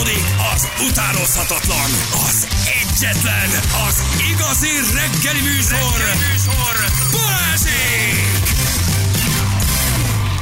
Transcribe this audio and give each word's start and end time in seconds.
Folytatódik 0.00 0.24
az 0.54 0.68
utánozhatatlan, 0.88 1.90
az 2.28 2.46
egyetlen, 2.82 3.50
az 3.88 4.02
igazi 4.30 4.68
reggeli 4.94 5.40
műsor, 5.40 5.98
reggeli 5.98 6.32
műsor 6.32 6.74
Balázsék! 7.12 8.39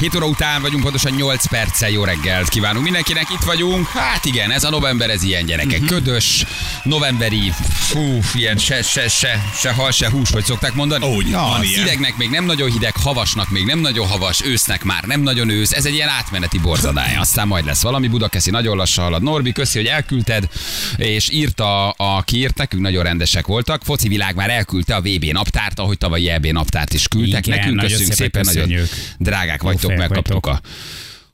7 0.01 0.15
óra 0.15 0.27
után 0.27 0.63
vagyunk, 0.63 0.83
pontosan 0.83 1.13
8 1.13 1.47
perccel 1.47 1.91
jó 1.91 2.05
reggelt 2.05 2.49
kívánunk 2.49 2.85
mindenkinek, 2.85 3.31
itt 3.31 3.43
vagyunk. 3.43 3.87
Hát 3.87 4.25
igen, 4.25 4.51
ez 4.51 4.65
a 4.65 4.71
november, 4.71 5.11
ez 5.11 5.23
ilyen 5.23 5.45
gyerekek. 5.47 5.81
Mhm. 5.81 5.89
Ködös, 5.89 6.45
novemberi, 6.83 7.53
fú, 7.73 8.21
ilyen 8.35 8.59
se, 8.59 8.83
se, 8.83 9.09
se, 9.09 9.45
se 9.61 9.73
hal, 9.73 9.91
se 9.91 10.11
hús, 10.11 10.31
hogy 10.31 10.45
szokták 10.45 10.75
mondani. 10.75 11.07
Úgy, 11.07 11.29
ja, 11.29 11.39
van 11.39 11.63
ilyen. 11.63 11.83
hidegnek 11.83 12.17
még 12.17 12.31
nem 12.31 12.45
nagyon 12.45 12.71
hideg, 12.71 12.97
havasnak 12.97 13.51
még 13.51 13.65
nem 13.65 13.79
nagyon 13.79 14.07
havas, 14.07 14.45
ősznek 14.45 14.85
már 14.85 15.03
nem 15.05 15.21
nagyon 15.21 15.49
ősz. 15.49 15.73
Ez 15.73 15.85
egy 15.85 15.95
ilyen 15.95 16.09
átmeneti 16.09 16.59
borzadály. 16.59 17.17
Aztán 17.17 17.47
majd 17.47 17.65
lesz 17.65 17.83
valami. 17.83 18.09
Budakeszi 18.09 18.51
nagyon 18.51 18.77
lassan 18.77 19.05
halad. 19.05 19.23
Norbi, 19.23 19.53
köszi, 19.53 19.79
hogy 19.79 19.87
elküldted, 19.87 20.49
és 20.97 21.31
írta, 21.31 21.91
a, 21.91 22.23
ki 22.23 22.37
írt 22.37 22.57
nekünk, 22.57 22.83
nagyon 22.83 23.03
rendesek 23.03 23.47
voltak. 23.47 23.83
Foci 23.85 24.09
világ 24.09 24.35
már 24.35 24.51
elküldte 24.51 24.95
a 24.95 25.01
VB 25.01 25.25
naptárt, 25.25 25.79
ahogy 25.79 25.99
tavalyi 25.99 26.29
EB 26.29 26.47
naptárt 26.47 26.93
is 26.93 27.09
küldtek 27.09 27.47
Igen, 27.47 27.59
nekünk. 27.59 27.81
Köszönjük 27.81 28.13
szépen 28.13 28.45
szépen, 28.45 28.69
nagyon 28.69 28.87
drágák 29.19 29.63
vagytok, 29.63 29.88
fejek 29.95 30.09
megkaptuk 30.09 30.47
vagytok. 30.47 30.63
a 30.65 30.69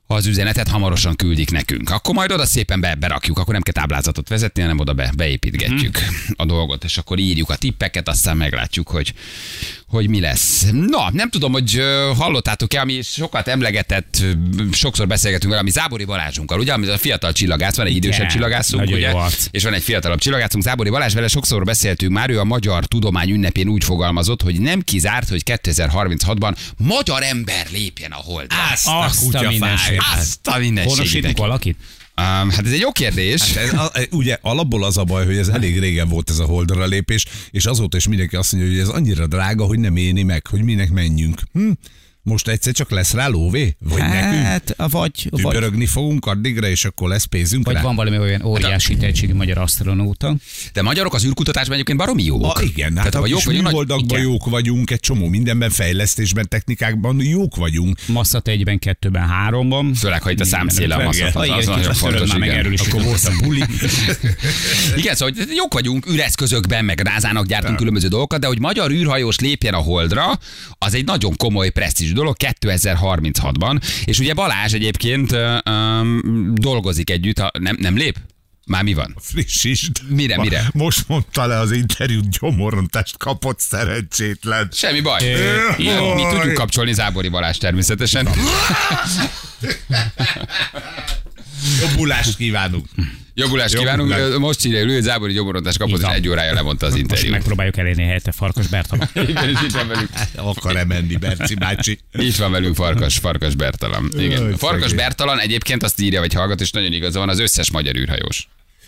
az 0.07 0.25
üzenetet 0.25 0.67
hamarosan 0.67 1.15
küldik 1.15 1.51
nekünk. 1.51 1.89
Akkor 1.89 2.13
majd 2.13 2.31
oda 2.31 2.45
szépen 2.45 2.79
be, 2.79 2.95
berakjuk, 2.95 3.37
akkor 3.37 3.53
nem 3.53 3.61
kell 3.61 3.73
táblázatot 3.73 4.29
vezetni, 4.29 4.61
hanem 4.61 4.79
oda 4.79 4.93
be, 4.93 5.11
beépítgetjük 5.15 5.97
a 6.35 6.45
dolgot, 6.45 6.83
és 6.83 6.97
akkor 6.97 7.19
írjuk 7.19 7.49
a 7.49 7.55
tippeket, 7.55 8.07
aztán 8.07 8.37
meglátjuk, 8.37 8.87
hogy, 8.87 9.13
hogy 9.95 10.09
mi 10.09 10.19
lesz. 10.19 10.65
Na, 10.71 11.09
nem 11.11 11.29
tudom, 11.29 11.51
hogy 11.51 11.81
hallottátok-e, 12.17 12.81
ami 12.81 13.01
sokat 13.01 13.47
emlegetett, 13.47 14.23
sokszor 14.71 15.07
beszélgetünk 15.07 15.49
vele, 15.49 15.61
ami 15.61 15.71
Zábori 15.71 16.05
Balázsunkkal, 16.05 16.59
ugye, 16.59 16.73
ami 16.73 16.87
a 16.87 16.97
fiatal 16.97 17.31
csillagász, 17.31 17.75
van 17.75 17.85
egy 17.85 17.95
idősebb 17.95 18.27
csillagászunk, 18.27 18.83
nagyon 18.83 18.97
ugye, 18.97 19.13
és 19.51 19.63
van 19.63 19.73
egy 19.73 19.83
fiatalabb 19.83 20.19
csillagászunk, 20.19 20.63
Zábori 20.63 20.89
Balázs, 20.89 21.13
vele 21.13 21.27
sokszor 21.27 21.63
beszéltünk 21.63 22.11
már, 22.11 22.29
ő 22.29 22.39
a 22.39 22.43
Magyar 22.43 22.85
Tudomány 22.85 23.29
ünnepén 23.29 23.67
úgy 23.67 23.83
fogalmazott, 23.83 24.41
hogy 24.41 24.59
nem 24.59 24.81
kizárt, 24.81 25.29
hogy 25.29 25.41
2036-ban 25.45 26.55
magyar 26.77 27.23
ember 27.23 27.67
lépjen 27.71 28.11
a 28.11 28.21
holdra. 28.23 28.57
Azt 28.71 28.87
Azt 28.87 29.21
a 29.21 29.25
kutyafáj. 29.25 29.49
mindenségét. 29.49 30.01
Azt 30.17 30.47
a 30.47 30.51
Honosítunk 30.51 30.73
mindenségét. 30.73 31.37
valakit? 31.37 31.77
Um, 32.17 32.49
hát 32.49 32.65
ez 32.65 32.71
egy 32.71 32.79
jó 32.79 32.91
kérdés. 32.91 33.55
Ez, 33.55 33.73
a, 33.73 33.91
ugye 34.11 34.37
alapból 34.41 34.83
az 34.83 34.97
a 34.97 35.03
baj, 35.03 35.25
hogy 35.25 35.37
ez 35.37 35.47
elég 35.47 35.79
régen 35.79 36.09
volt 36.09 36.29
ez 36.29 36.39
a 36.39 36.45
holdra 36.45 36.85
lépés, 36.85 37.25
és 37.51 37.65
azóta 37.65 37.97
is 37.97 38.07
mindenki 38.07 38.35
azt 38.35 38.51
mondja, 38.51 38.71
hogy 38.71 38.79
ez 38.79 38.87
annyira 38.87 39.27
drága, 39.27 39.65
hogy 39.65 39.79
nem 39.79 39.95
éni 39.95 40.23
meg, 40.23 40.47
hogy 40.47 40.63
minek 40.63 40.91
menjünk. 40.91 41.41
Hm? 41.53 41.71
Most 42.25 42.47
egyszer 42.47 42.73
csak 42.73 42.91
lesz 42.91 43.13
rá 43.13 43.27
lóvé? 43.27 43.75
Vagy 43.79 43.99
nekünk? 43.99 44.43
Hát, 44.43 44.75
vagy, 44.77 44.89
vagy, 44.89 45.29
Tübörögni 45.29 45.85
fogunk 45.85 46.25
addigra, 46.25 46.67
és 46.67 46.85
akkor 46.85 47.09
lesz 47.09 47.23
pénzünk 47.23 47.65
vagy 47.65 47.75
rá? 47.75 47.81
van 47.81 47.95
valami 47.95 48.17
olyan 48.17 48.41
óriási 48.41 48.97
tehetségű 48.97 49.33
magyar 49.33 49.57
asztronóta. 49.57 50.35
De 50.73 50.81
magyarok 50.81 51.13
az 51.13 51.25
űrkutatásban 51.25 51.73
egyébként 51.73 51.97
baromi 51.97 52.23
jók. 52.23 52.57
A, 52.57 52.61
igen, 52.61 52.89
Tehát 52.89 53.03
hát 53.03 53.15
ha 53.15 53.21
a 53.21 53.27
jók 53.27 53.43
vagyunk, 53.43 53.65
műholdakban 53.67 54.19
jók 54.19 54.49
vagyunk, 54.49 54.91
egy 54.91 54.99
csomó 54.99 55.27
mindenben, 55.27 55.69
fejlesztésben, 55.69 56.47
technikákban 56.49 57.23
jók 57.23 57.55
vagyunk. 57.55 57.99
Masszat 58.07 58.47
egyben, 58.47 58.79
kettőben, 58.79 59.27
háromban. 59.27 59.93
Főleg, 59.93 60.21
ha 60.21 60.31
itt 60.31 60.39
a 60.39 60.45
számszéle 60.45 60.95
a 60.95 60.97
Igen. 60.97 61.05
masszat, 61.05 61.35
az, 61.35 61.49
az 61.57 61.65
nagyon 61.65 61.93
fontos. 61.93 62.35
meg 62.35 62.49
erről 62.49 62.73
is 62.73 62.79
Akkor 62.79 63.03
volt 63.03 63.23
a 63.23 63.31
buli. 63.43 63.63
igen, 65.01 65.15
szóval 65.15 65.33
hogy 65.37 65.53
jók 65.55 65.73
vagyunk 65.73 66.09
űreszközökben, 66.11 66.85
meg 66.85 67.01
názának 67.03 67.45
gyártunk 67.45 67.77
különböző 67.77 68.07
dolgokat, 68.07 68.39
de 68.39 68.47
hogy 68.47 68.59
magyar 68.59 68.91
űrhajós 68.91 69.39
lépjen 69.39 69.73
a 69.73 69.77
holdra, 69.77 70.39
az 70.77 70.93
egy 70.93 71.05
nagyon 71.05 71.35
komoly 71.35 71.69
presztízs 71.69 72.13
dolog 72.15 72.35
2036-ban. 72.39 73.81
És 74.05 74.19
ugye 74.19 74.33
Balázs 74.33 74.73
egyébként 74.73 75.31
ö, 75.31 75.57
dolgozik 76.53 77.09
együtt, 77.09 77.39
ha 77.39 77.51
nem, 77.59 77.75
nem 77.79 77.97
lép? 77.97 78.17
Már 78.67 78.83
mi 78.83 78.93
van? 78.93 79.15
Frissítsd. 79.19 80.01
Mire, 80.07 80.37
mire? 80.37 80.69
Most 80.73 81.07
mondta 81.07 81.45
le 81.45 81.59
az 81.59 81.71
interjút, 81.71 82.39
gyomorontást 82.39 83.17
kapott 83.17 83.59
szerencsétlen. 83.59 84.69
Semmi 84.71 85.01
baj. 85.01 85.23
Igen, 85.77 86.03
mi 86.03 86.23
tudjuk 86.31 86.53
kapcsolni 86.53 86.93
Zábori 86.93 87.29
Balázs 87.29 87.57
természetesen. 87.57 88.27
Jobbulást 91.81 92.35
kívánunk. 92.37 92.87
Jobbulást 93.37 93.75
kívánunk. 93.77 94.09
Jobbulást. 94.09 94.37
Most 94.37 94.65
írja, 94.65 94.93
hogy 94.93 95.01
Zábori 95.01 95.33
gyomorontás 95.33 95.77
kapott, 95.77 96.01
és 96.01 96.07
egy 96.07 96.27
órája 96.29 96.53
lemondta 96.53 96.85
az 96.85 96.91
Most 96.91 97.03
interjút. 97.03 97.31
megpróbáljuk 97.31 97.77
elérni 97.77 98.03
helyette 98.03 98.31
Farkas 98.31 98.67
Bertalan. 98.67 99.09
Igen, 99.29 99.49
és 99.49 99.57
itt 99.63 99.71
van 99.71 99.87
velünk. 99.87 100.09
Akar-e 100.35 100.83
menni, 100.85 101.15
Berci 101.15 101.53
bácsi? 101.55 101.99
Itt 102.11 102.35
van 102.35 102.51
velünk 102.51 102.75
Farkas, 102.75 103.17
Farkas 103.17 103.55
Bertalan. 103.55 104.11
Igen. 104.17 104.57
Farkas. 104.57 104.93
Bertalan 104.93 105.39
egyébként 105.39 105.83
azt 105.83 106.01
írja, 106.01 106.19
vagy 106.19 106.33
hallgat, 106.33 106.61
és 106.61 106.71
nagyon 106.71 106.93
igaza 106.93 107.19
van, 107.19 107.29
az 107.29 107.39
összes 107.39 107.71
magyar 107.71 107.95
űrhajós. 107.95 108.47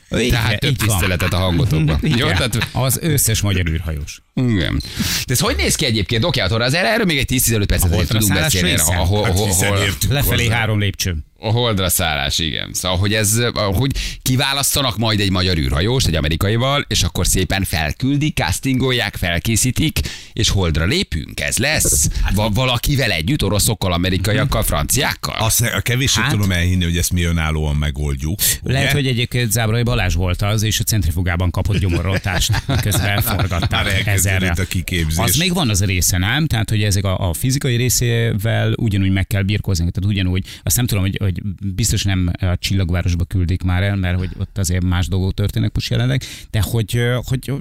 Igen, 0.09 0.29
Tehát 0.29 0.59
több 0.59 0.69
így 0.69 0.77
van. 0.77 0.87
tiszteletet 0.87 1.33
a 1.33 1.37
hangotokban. 1.37 1.99
Jó, 2.03 2.07
Igen, 2.15 2.27
tehát 2.35 2.67
Az 2.71 2.99
összes 3.01 3.41
magyar 3.41 3.67
űrhajós. 3.67 4.21
igen. 4.35 4.81
De 5.25 5.33
ez 5.33 5.39
hogy 5.39 5.55
néz 5.55 5.75
ki 5.75 5.85
egyébként? 5.85 6.23
Oké, 6.25 6.39
akkor 6.39 6.61
az 6.61 6.73
erről 6.73 7.05
még 7.05 7.17
egy 7.17 7.29
10-15 7.31 7.63
percet 7.67 8.07
tudunk 8.07 8.33
beszélni. 8.33 8.77
szállás 8.77 8.99
A, 8.99 9.05
hol, 9.05 9.23
Hát 9.23 9.37
hol, 9.37 9.47
hiszen 9.47 9.67
hol, 9.69 9.77
értünk 9.77 10.13
Lefelé 10.13 10.47
három 10.49 10.79
lépcső. 10.79 11.15
A 11.39 11.49
holdra 11.51 11.89
szállás, 11.89 12.39
igen. 12.39 12.69
Szóval, 12.73 12.97
hogy 12.97 13.13
ez, 13.13 13.39
hogy 13.53 13.91
kiválasztanak 14.21 14.97
majd 14.97 15.19
egy 15.19 15.31
magyar 15.31 15.57
űrhajóst, 15.57 16.07
egy 16.07 16.15
amerikaival, 16.15 16.85
és 16.87 17.03
akkor 17.03 17.27
szépen 17.27 17.63
felküldik, 17.63 18.35
castingolják, 18.35 19.15
felkészítik, 19.15 19.99
és 20.33 20.49
holdra 20.49 20.85
lépünk. 20.85 21.39
Ez 21.39 21.57
lesz. 21.57 22.09
Va- 22.35 22.53
valakivel 22.55 23.11
együtt, 23.11 23.43
oroszokkal, 23.43 23.93
amerikaiakkal, 23.93 24.63
franciákkal? 24.63 25.35
Azt 25.39 25.61
a 25.61 25.81
kevéssé 25.81 26.19
Hát- 26.21 26.31
tudom 26.31 26.51
elhinni, 26.51 26.83
hogy 26.83 26.97
ezt 26.97 27.13
mi 27.13 27.23
önállóan 27.23 27.75
megoldjuk. 27.75 28.39
Lehet, 28.63 28.83
ugye? 28.83 28.93
hogy 28.93 29.07
egyébként 29.07 29.51
Zábrai 29.51 29.83
Balázs 29.83 30.13
volt 30.15 30.41
az, 30.41 30.63
és 30.63 30.79
a 30.79 30.83
centrifugában 30.83 31.51
kapott 31.51 31.77
gyomorrontást, 31.77 32.51
miközben 32.67 33.01
Már 33.07 33.15
elforgatták 33.15 33.85
elkezdődött 33.87 34.13
ezerre. 34.41 34.61
a 34.61 34.65
kiképzés. 34.65 35.17
Az 35.17 35.35
még 35.35 35.53
van 35.53 35.69
az 35.69 35.81
a 35.81 35.85
része, 35.85 36.17
nem? 36.17 36.47
Tehát, 36.47 36.69
hogy 36.69 36.83
ezek 36.83 37.03
a, 37.03 37.29
a 37.29 37.33
fizikai 37.33 37.75
részével 37.75 38.73
ugyanúgy 38.75 39.11
meg 39.11 39.27
kell 39.27 39.41
birkózni. 39.41 39.91
Tehát 39.91 40.09
ugyanúgy, 40.13 40.45
azt 40.63 40.75
nem 40.75 40.85
tudom, 40.85 41.03
hogy, 41.03 41.17
hogy 41.27 41.41
biztos 41.73 42.03
nem 42.03 42.31
a 42.39 42.57
csillagvárosba 42.57 43.25
küldik 43.25 43.61
már 43.61 43.83
el, 43.83 43.95
mert 43.95 44.17
hogy 44.17 44.29
ott 44.37 44.57
azért 44.57 44.83
más 44.83 45.07
dolgok 45.07 45.33
történnek 45.33 45.73
most 45.73 45.89
jelenleg, 45.89 46.23
de 46.49 46.61
hogy, 46.61 46.99
hogy 47.25 47.53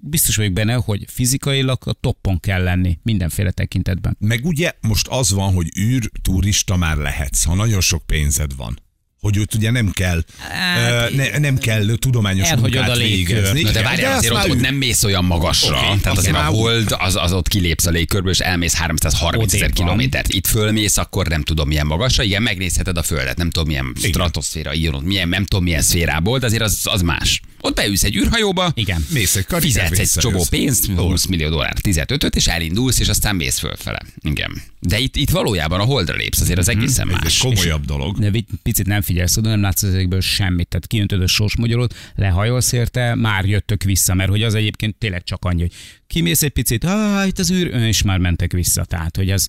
biztos 0.00 0.36
vagyok 0.36 0.52
benne, 0.52 0.74
hogy 0.74 1.04
fizikailag 1.08 1.78
a 1.84 1.92
toppon 1.92 2.40
kell 2.40 2.62
lenni 2.62 2.98
mindenféle 3.02 3.50
tekintetben. 3.50 4.16
Meg 4.20 4.44
ugye 4.44 4.72
most 4.80 5.08
az 5.08 5.32
van, 5.32 5.52
hogy 5.52 5.68
űr 5.78 6.10
turista 6.22 6.76
már 6.76 6.96
lehetsz, 6.96 7.44
ha 7.44 7.54
nagyon 7.54 7.80
sok 7.80 8.06
pénzed 8.06 8.56
van. 8.56 8.78
Hogy 9.24 9.38
ott 9.38 9.54
ugye 9.54 9.70
nem 9.70 9.90
kell, 9.90 10.24
Hát, 10.38 11.14
ne, 11.14 11.38
nem 11.38 11.58
kell 11.58 11.86
tudományos 11.98 12.48
Elhagyod 12.48 12.72
munkát 12.74 12.90
a 12.90 12.94
légkört. 12.94 13.52
végezni. 13.52 13.60
Na 13.62 13.70
de 13.70 13.78
Igen, 13.78 13.82
várjál, 13.90 14.16
azért 14.18 14.34
ott, 14.34 14.48
ott 14.50 14.60
nem 14.60 14.74
mész 14.74 15.02
olyan 15.02 15.24
magasra. 15.24 15.76
Oké, 15.76 15.98
Tehát 16.02 16.18
azért 16.18 16.36
a 16.36 16.42
hold, 16.42 16.94
az, 16.98 17.16
az 17.16 17.32
ott 17.32 17.48
kilépsz 17.48 17.86
a 17.86 17.90
légkörből, 17.90 18.30
és 18.32 18.38
elmész 18.38 18.74
330 18.74 19.52
ezer 19.54 19.70
kilométert. 19.70 20.32
Itt 20.32 20.46
fölmész, 20.46 20.96
akkor 20.96 21.26
nem 21.26 21.42
tudom 21.42 21.68
milyen 21.68 21.86
magasra. 21.86 22.22
Igen, 22.22 22.42
megnézheted 22.42 22.96
a 22.96 23.02
Földet, 23.02 23.36
nem 23.36 23.50
tudom 23.50 23.68
milyen 23.68 23.92
stratoszféra, 24.02 24.74
írod, 24.74 25.04
milyen, 25.04 25.28
nem 25.28 25.44
tudom 25.44 25.64
milyen 25.64 25.82
szférából, 25.82 26.38
de 26.38 26.46
azért 26.46 26.62
az, 26.62 26.78
az 26.84 27.00
más. 27.02 27.40
Ott 27.60 27.74
beülsz 27.74 28.02
egy 28.02 28.16
űrhajóba, 28.16 28.72
Igen. 28.74 29.06
Mész 29.10 29.36
egy 29.36 29.46
fizetsz 29.58 29.98
egy 29.98 30.10
csomó 30.10 30.44
pénzt, 30.50 30.86
20 30.96 31.26
millió 31.26 31.48
dollár, 31.48 31.72
15 31.72 32.36
és 32.36 32.46
elindulsz, 32.46 32.98
és 33.00 33.08
aztán 33.08 33.36
mész 33.36 33.58
fölfele. 33.58 34.02
Igen. 34.20 34.62
De 34.80 34.98
itt, 34.98 35.16
itt 35.16 35.30
valójában 35.30 35.80
a 35.80 35.84
holdra 35.84 36.14
lépsz, 36.16 36.40
azért 36.40 36.58
az 36.58 36.68
egészen 36.68 37.08
Ez 37.08 37.14
egy 37.14 37.22
más. 37.22 37.38
komolyabb 37.38 37.84
dolog. 37.84 38.18
De 38.18 38.30
egy 38.32 38.44
picit 38.62 38.86
nem 38.86 39.02
figyelsz 39.14 39.36
oda, 39.36 39.48
nem 39.48 39.60
látsz 39.60 39.82
ezekből 39.82 40.20
semmit. 40.20 40.68
Tehát 40.68 40.86
kijöntöd 40.86 41.22
a 41.22 41.26
sorsmagyarot, 41.26 41.94
lehajolsz 42.14 42.72
érte, 42.72 43.14
már 43.14 43.44
jöttök 43.44 43.82
vissza, 43.82 44.14
mert 44.14 44.30
hogy 44.30 44.42
az 44.42 44.54
egyébként 44.54 44.96
tényleg 44.96 45.22
csak 45.22 45.44
annyi, 45.44 45.60
hogy 45.60 45.72
kimész 46.06 46.42
egy 46.42 46.50
picit, 46.50 46.84
ah, 46.84 47.26
itt 47.26 47.38
az 47.38 47.50
űr, 47.50 47.74
és 47.74 48.02
már 48.02 48.18
mentek 48.18 48.52
vissza. 48.52 48.84
Tehát, 48.84 49.16
hogy 49.16 49.30
az, 49.30 49.48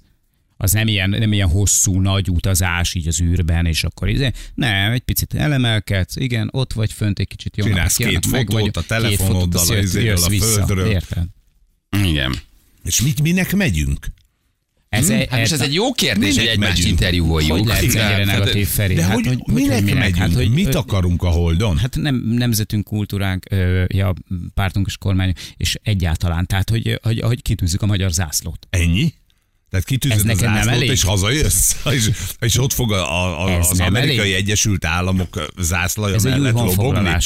az 0.57 0.71
nem 0.71 0.87
ilyen, 0.87 1.09
nem 1.09 1.33
ilyen 1.33 1.49
hosszú, 1.49 2.01
nagy 2.01 2.29
utazás 2.29 2.93
így 2.93 3.07
az 3.07 3.21
űrben, 3.21 3.65
és 3.65 3.83
akkor 3.83 4.09
izé, 4.09 4.31
nem, 4.53 4.91
egy 4.91 5.01
picit 5.01 5.33
elemelkedsz, 5.33 6.15
igen, 6.15 6.49
ott 6.51 6.73
vagy 6.73 6.91
fönt 6.91 7.19
egy 7.19 7.27
kicsit 7.27 7.57
jönnek, 7.57 7.73
Csinálsz 7.73 7.95
két 7.95 8.31
meg 8.31 8.49
fotót 8.49 8.61
vagy, 8.61 8.71
a 8.73 8.81
telefonoddal, 8.87 9.65
két 9.65 9.73
a 9.73 9.75
jössz- 9.75 9.93
jössz 9.95 10.25
a 10.25 10.29
vissza, 10.29 10.45
földről. 10.45 10.91
Érted? 10.91 11.25
Igen. 12.03 12.35
És 12.83 13.01
mit, 13.01 13.21
minek 13.21 13.55
megyünk? 13.55 14.05
Ez, 14.89 15.09
egy, 15.09 15.27
Hát 15.29 15.39
most 15.39 15.51
ez 15.51 15.61
egy 15.61 15.73
jó 15.73 15.91
kérdés, 15.91 16.35
hogy 16.37 16.45
egymást 16.45 16.85
interjúoljuk. 16.85 17.51
hogy 17.51 17.65
lehet 17.65 17.83
ennyire 17.83 18.25
negatív 18.25 18.67
Feri? 18.67 18.93
De 18.93 19.03
hát, 19.03 19.13
hogy, 19.13 19.25
hogy, 19.25 19.53
minek, 19.53 19.83
hogy 19.83 19.93
megyünk? 19.93 20.15
Hát, 20.15 20.33
hogy, 20.33 20.49
Mit 20.49 20.75
akarunk 20.75 21.23
a 21.23 21.29
holdon? 21.29 21.77
Hát 21.77 21.95
nem 21.95 22.15
nemzetünk, 22.15 22.83
kultúránk, 22.83 23.45
ö, 23.49 23.83
ja, 23.87 24.13
pártunk 24.53 24.85
és 24.87 24.97
kormány, 24.97 25.33
és 25.57 25.75
egyáltalán. 25.83 26.45
Tehát, 26.45 26.69
hogy, 26.69 26.99
hogy, 27.03 27.19
hogy 27.19 27.41
kitűzzük 27.41 27.81
a 27.81 27.85
magyar 27.85 28.11
zászlót. 28.11 28.67
Ennyi? 28.69 29.13
Tehát 29.69 29.85
kitűzöd 29.85 30.19
a 30.19 30.23
neked 30.23 30.43
nem 30.43 30.53
zászlót, 30.53 30.73
elég? 30.73 30.89
és 30.89 31.03
hazajössz? 31.03 31.75
És, 31.95 32.09
és 32.39 32.57
ott 32.59 32.73
fog 32.73 32.91
a, 32.91 33.45
a, 33.45 33.49
Ez 33.51 33.69
az 33.69 33.79
amerikai 33.79 34.17
elég? 34.19 34.33
Egyesült 34.33 34.85
Államok 34.85 35.51
zászlaja 35.59 36.15
Ez 36.15 36.25
egy 36.25 36.31
mellett 36.31 36.53
lobogni? 36.53 37.17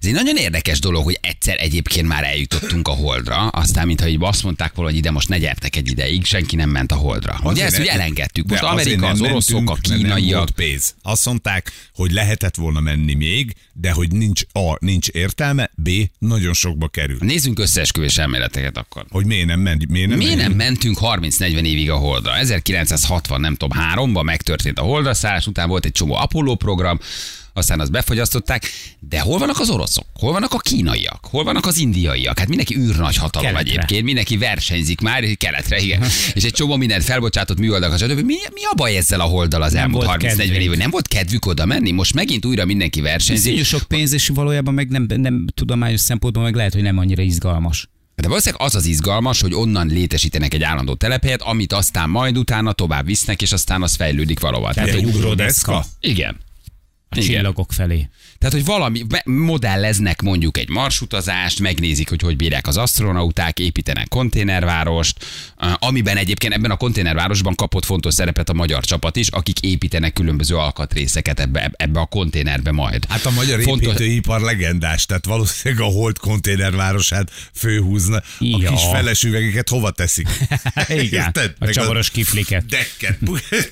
Ez 0.00 0.06
egy 0.08 0.12
nagyon 0.12 0.36
érdekes 0.36 0.78
dolog, 0.78 1.04
hogy 1.04 1.18
egyszer 1.22 1.56
egyébként 1.60 2.06
már 2.06 2.24
eljutottunk 2.24 2.88
a 2.88 2.90
holdra, 2.90 3.36
aztán 3.48 3.86
mintha 3.86 4.08
így 4.08 4.16
azt 4.20 4.42
mondták 4.42 4.74
volna, 4.74 4.90
hogy 4.90 4.98
ide 4.98 5.10
most 5.10 5.28
ne 5.28 5.38
gyertek 5.38 5.76
egy 5.76 5.88
ideig, 5.90 6.24
senki 6.24 6.56
nem 6.56 6.70
ment 6.70 6.92
a 6.92 6.94
holdra. 6.94 7.40
Ugye 7.42 7.64
ezt 7.64 7.78
ugye 7.78 7.90
elengedtük. 7.92 8.48
Most 8.48 8.62
Amerika, 8.62 9.06
az 9.06 9.20
oroszok, 9.20 9.70
a 9.70 9.74
kínaiak. 9.74 10.36
volt 10.36 10.50
pénz. 10.50 10.94
Azt 11.02 11.24
mondták, 11.24 11.72
hogy 11.94 12.12
lehetett 12.12 12.54
volna 12.54 12.80
menni 12.80 13.14
még, 13.14 13.54
de 13.72 13.90
hogy 13.90 14.12
nincs 14.12 14.42
A, 14.52 14.76
nincs 14.84 15.08
értelme, 15.08 15.70
B, 15.76 15.90
nagyon 16.18 16.52
sokba 16.52 16.88
kerül. 16.88 17.16
Nézzünk 17.20 17.58
összeesküvés 17.58 18.18
elméleteket 18.18 18.76
akkor. 18.76 19.04
Hogy 19.10 19.26
miért 19.26 19.46
nem 19.46 19.60
ment, 19.60 19.88
miért 19.88 20.08
nem 20.08 20.18
Miért 20.18 20.36
nem 20.36 20.52
mentünk? 20.52 21.00
mentünk 21.00 21.34
30-40 21.38 21.66
évig 21.66 21.90
a 21.90 21.96
Holdra? 21.96 22.36
1960, 22.36 23.40
nem 23.40 23.54
tudom, 23.54 23.78
háromban 23.78 24.24
megtörtént 24.24 24.78
a 24.78 24.82
Holdra 24.82 25.14
szállás, 25.14 25.46
után 25.46 25.68
volt 25.68 25.84
egy 25.84 25.92
csomó 25.92 26.14
Apollo 26.14 26.54
program, 26.54 26.98
aztán 27.58 27.80
azt 27.80 27.90
befogyasztották, 27.90 28.70
de 28.98 29.20
hol 29.20 29.38
vannak 29.38 29.60
az 29.60 29.70
oroszok? 29.70 30.04
Hol 30.14 30.32
vannak 30.32 30.52
a 30.52 30.58
kínaiak? 30.58 31.24
Hol 31.30 31.44
vannak 31.44 31.66
az 31.66 31.78
indiaiak? 31.78 32.38
Hát 32.38 32.48
mindenki 32.48 32.76
űrnagy 32.76 33.16
hatalom 33.16 33.48
Keletre. 33.48 33.70
egyébként, 33.72 34.04
mindenki 34.04 34.36
versenyzik 34.36 35.00
már, 35.00 35.24
keletre, 35.36 35.78
igen. 35.78 36.02
És 36.34 36.44
egy 36.44 36.52
csomó 36.52 36.76
mindent 36.76 37.04
felbocsátott 37.04 37.58
műoldakat, 37.58 37.98
stb. 37.98 38.24
Mi, 38.24 38.34
mi 38.54 38.64
a 38.70 38.74
baj 38.76 38.96
ezzel 38.96 39.20
a 39.20 39.24
Holddal 39.24 39.62
az 39.62 39.74
elmúlt 39.74 40.04
volt 40.04 40.22
30-40 40.22 40.26
kedvünk. 40.26 40.62
évben? 40.62 40.78
Nem 40.78 40.90
volt 40.90 41.08
kedvük 41.08 41.46
oda 41.46 41.64
menni? 41.66 41.90
Most 41.90 42.14
megint 42.14 42.44
újra 42.44 42.64
mindenki 42.64 43.00
versenyzik. 43.00 43.52
Iszonyú 43.52 43.64
sok 43.64 43.82
pénz, 43.82 44.12
és 44.12 44.28
valójában 44.28 44.74
meg 44.74 44.88
nem, 44.88 45.06
nem 45.16 45.46
tudományos 45.54 46.00
szempontból 46.00 46.42
meg 46.42 46.54
lehet, 46.54 46.72
hogy 46.72 46.82
nem 46.82 46.98
annyira 46.98 47.22
izgalmas. 47.22 47.88
De 48.14 48.28
valószínűleg 48.28 48.66
az 48.66 48.74
az 48.74 48.86
izgalmas, 48.86 49.40
hogy 49.40 49.54
onnan 49.54 49.86
létesítenek 49.86 50.54
egy 50.54 50.62
állandó 50.62 50.94
telephelyet, 50.94 51.42
amit 51.42 51.72
aztán 51.72 52.10
majd 52.10 52.38
utána 52.38 52.72
tovább 52.72 53.06
visznek, 53.06 53.42
és 53.42 53.52
aztán 53.52 53.82
az 53.82 53.94
fejlődik 53.94 54.40
valahol. 54.40 54.72
Tehát 54.74 54.88
Tehát, 54.88 55.04
egy 55.04 55.14
ugródeszka 55.14 55.84
igen. 56.00 56.36
A 57.08 57.16
Igen. 57.16 57.28
csillagok 57.28 57.72
felé. 57.72 58.08
Tehát, 58.38 58.54
hogy 58.54 58.64
valami, 58.64 59.04
modelleznek 59.24 60.22
mondjuk 60.22 60.58
egy 60.58 60.68
marsutazást, 60.68 61.60
megnézik, 61.60 62.08
hogy 62.08 62.22
hogy 62.22 62.36
bírják 62.36 62.66
az 62.66 62.76
astronauták, 62.76 63.58
építenek 63.58 64.08
konténervárost, 64.08 65.24
amiben 65.78 66.16
egyébként 66.16 66.52
ebben 66.52 66.70
a 66.70 66.76
konténervárosban 66.76 67.54
kapott 67.54 67.84
fontos 67.84 68.14
szerepet 68.14 68.48
a 68.48 68.52
magyar 68.52 68.84
csapat 68.84 69.16
is, 69.16 69.28
akik 69.28 69.60
építenek 69.60 70.12
különböző 70.12 70.56
alkatrészeket 70.56 71.40
ebbe, 71.40 71.70
ebbe 71.76 72.00
a 72.00 72.06
konténerbe 72.06 72.70
majd. 72.72 73.04
Hát 73.08 73.24
a 73.26 73.30
magyar 73.30 73.62
Fontos- 73.62 73.86
építőipar 73.92 74.40
legendás, 74.40 75.06
tehát 75.06 75.24
valószínűleg 75.26 75.84
a 75.84 75.86
Holt 75.90 76.18
konténervárosát 76.18 77.30
főhúzna. 77.54 78.16
A 78.16 78.22
Ja. 78.40 78.70
kis 78.70 78.82
feles 78.92 79.22
üvegeket 79.22 79.68
hova 79.68 79.90
teszik? 79.90 80.28
Igen, 80.88 81.24
Érted? 81.24 81.54
a 81.58 81.66
csavaros 81.70 82.10
kifliket. 82.10 82.64
Dekket. 82.66 83.18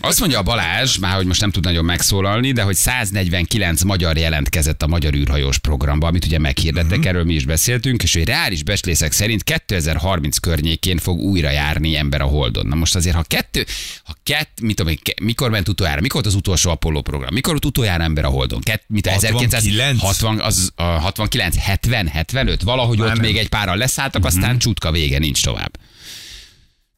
Azt 0.00 0.20
mondja 0.20 0.38
a 0.38 0.42
Balázs, 0.42 0.96
már 0.98 1.14
hogy 1.16 1.26
most 1.26 1.40
nem 1.40 1.50
tud 1.50 1.64
nagyon 1.64 1.84
megszólalni, 1.84 2.52
de 2.52 2.62
hogy 2.62 2.74
149 2.74 3.82
magyar 3.82 4.16
jelentkezett 4.56 4.82
a 4.82 4.86
magyar 4.86 5.14
űrhajós 5.14 5.58
programba, 5.58 6.06
amit 6.06 6.24
ugye 6.24 6.38
meghirdettek, 6.38 6.90
uh-huh. 6.90 7.06
erről 7.06 7.24
mi 7.24 7.34
is 7.34 7.44
beszéltünk, 7.44 8.02
és 8.02 8.14
hogy 8.14 8.24
reális 8.24 8.62
becslések 8.62 9.12
szerint 9.12 9.42
2030 9.42 10.38
környékén 10.38 10.98
fog 10.98 11.18
újra 11.18 11.50
járni 11.50 11.96
ember 11.96 12.20
a 12.20 12.24
Holdon. 12.24 12.66
Na 12.66 12.74
most 12.74 12.94
azért, 12.94 13.16
ha 13.16 13.22
kettő, 13.22 13.66
ha 14.04 14.14
kett, 14.22 14.60
mit 14.60 14.76
tudom, 14.76 14.92
én, 14.92 14.98
mikor 15.22 15.50
ment 15.50 15.68
utoljára, 15.68 16.00
mikor 16.00 16.22
volt 16.22 16.34
az 16.34 16.38
utolsó 16.38 16.70
Apollo 16.70 17.02
program, 17.02 17.34
mikor 17.34 17.52
volt 17.52 17.64
utoljára 17.64 18.02
ember 18.02 18.24
a 18.24 18.28
Holdon? 18.28 18.60
Kett, 18.60 18.82
mit, 18.86 19.06
69? 19.06 19.54
1960, 19.54 20.40
az, 20.40 20.72
a 20.76 20.82
69, 20.82 21.56
70, 21.58 22.08
75, 22.08 22.62
valahogy 22.62 22.98
Már 22.98 23.08
ott 23.08 23.14
nem. 23.14 23.24
még 23.24 23.36
egy 23.36 23.48
párral 23.48 23.76
leszálltak, 23.76 24.24
aztán 24.24 24.58
csutka 24.58 24.90
vége, 24.90 25.18
nincs 25.18 25.42
tovább. 25.42 25.78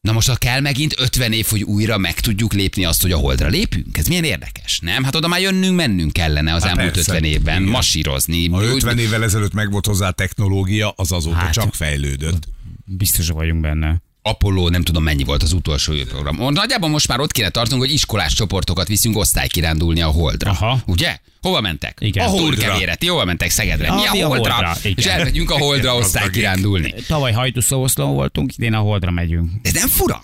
Na 0.01 0.11
most, 0.11 0.27
ha 0.27 0.35
kell 0.35 0.59
megint 0.59 0.93
50 0.99 1.31
év, 1.33 1.45
hogy 1.49 1.61
újra 1.63 1.97
meg 1.97 2.19
tudjuk 2.19 2.53
lépni 2.53 2.85
azt, 2.85 3.01
hogy 3.01 3.11
a 3.11 3.17
holdra 3.17 3.47
lépünk? 3.47 3.97
Ez 3.97 4.07
milyen 4.07 4.23
érdekes, 4.23 4.79
nem? 4.79 5.03
Hát 5.03 5.15
oda 5.15 5.27
már 5.27 5.39
jönnünk, 5.41 5.75
mennünk 5.75 6.13
kellene 6.13 6.53
az 6.53 6.61
Hát 6.63 6.77
elmúlt 6.77 6.93
persze. 6.93 7.11
50 7.13 7.29
évben, 7.29 7.59
Igen. 7.61 7.71
masírozni. 7.71 8.49
Ha 8.49 8.57
Úgy- 8.63 8.75
50 8.75 8.97
évvel 8.97 9.23
ezelőtt 9.23 9.53
meg 9.53 9.71
volt 9.71 9.85
hozzá 9.85 10.07
a 10.07 10.11
technológia, 10.11 10.93
az 10.95 11.11
azóta 11.11 11.35
Hát. 11.35 11.53
csak 11.53 11.73
fejlődött. 11.73 12.47
Biztosak 12.85 13.35
vagyunk 13.35 13.61
benne. 13.61 14.01
Apollo, 14.21 14.69
nem 14.69 14.83
tudom 14.83 15.03
mennyi 15.03 15.23
volt 15.23 15.43
az 15.43 15.53
utolsó 15.53 15.93
űrprogram. 15.93 16.39
Ó, 16.39 16.49
Nagyjából 16.49 16.89
most 16.89 17.07
már 17.07 17.19
ott 17.19 17.31
kéne 17.31 17.49
tartunk, 17.49 17.81
hogy 17.81 17.91
iskolás 17.91 18.33
csoportokat 18.33 18.87
viszünk 18.87 19.17
osztálykirándulni 19.17 20.01
a 20.01 20.07
holdra. 20.07 20.51
Aha. 20.51 20.79
Ugye? 20.85 21.17
Hova 21.41 21.61
mentek? 21.61 21.97
Igen. 22.01 22.25
A 22.25 22.27
A 22.27 22.31
Holdra. 22.31 22.95
Ti 22.95 23.07
hova 23.07 23.25
mentek 23.25 23.49
Szegedre? 23.49 23.93
Mi 23.93 24.05
a 24.05 24.11
mi 24.11 24.21
a 24.21 24.27
holdra? 24.27 24.53
Holdra. 24.53 24.89
És 24.95 25.05
elmegyünk 25.05 25.51
a 25.51 25.57
holdra 25.57 25.95
osztálykirándulni. 25.95 26.93
Tavaly 27.07 27.31
hajtószóoszlón 27.31 28.13
voltunk, 28.13 28.53
idén 28.57 28.73
a 28.73 28.79
Holdra 28.79 29.11
megyünk. 29.11 29.51
De 29.61 29.69
ez 29.69 29.75
nem 29.75 29.87
fura? 29.87 30.21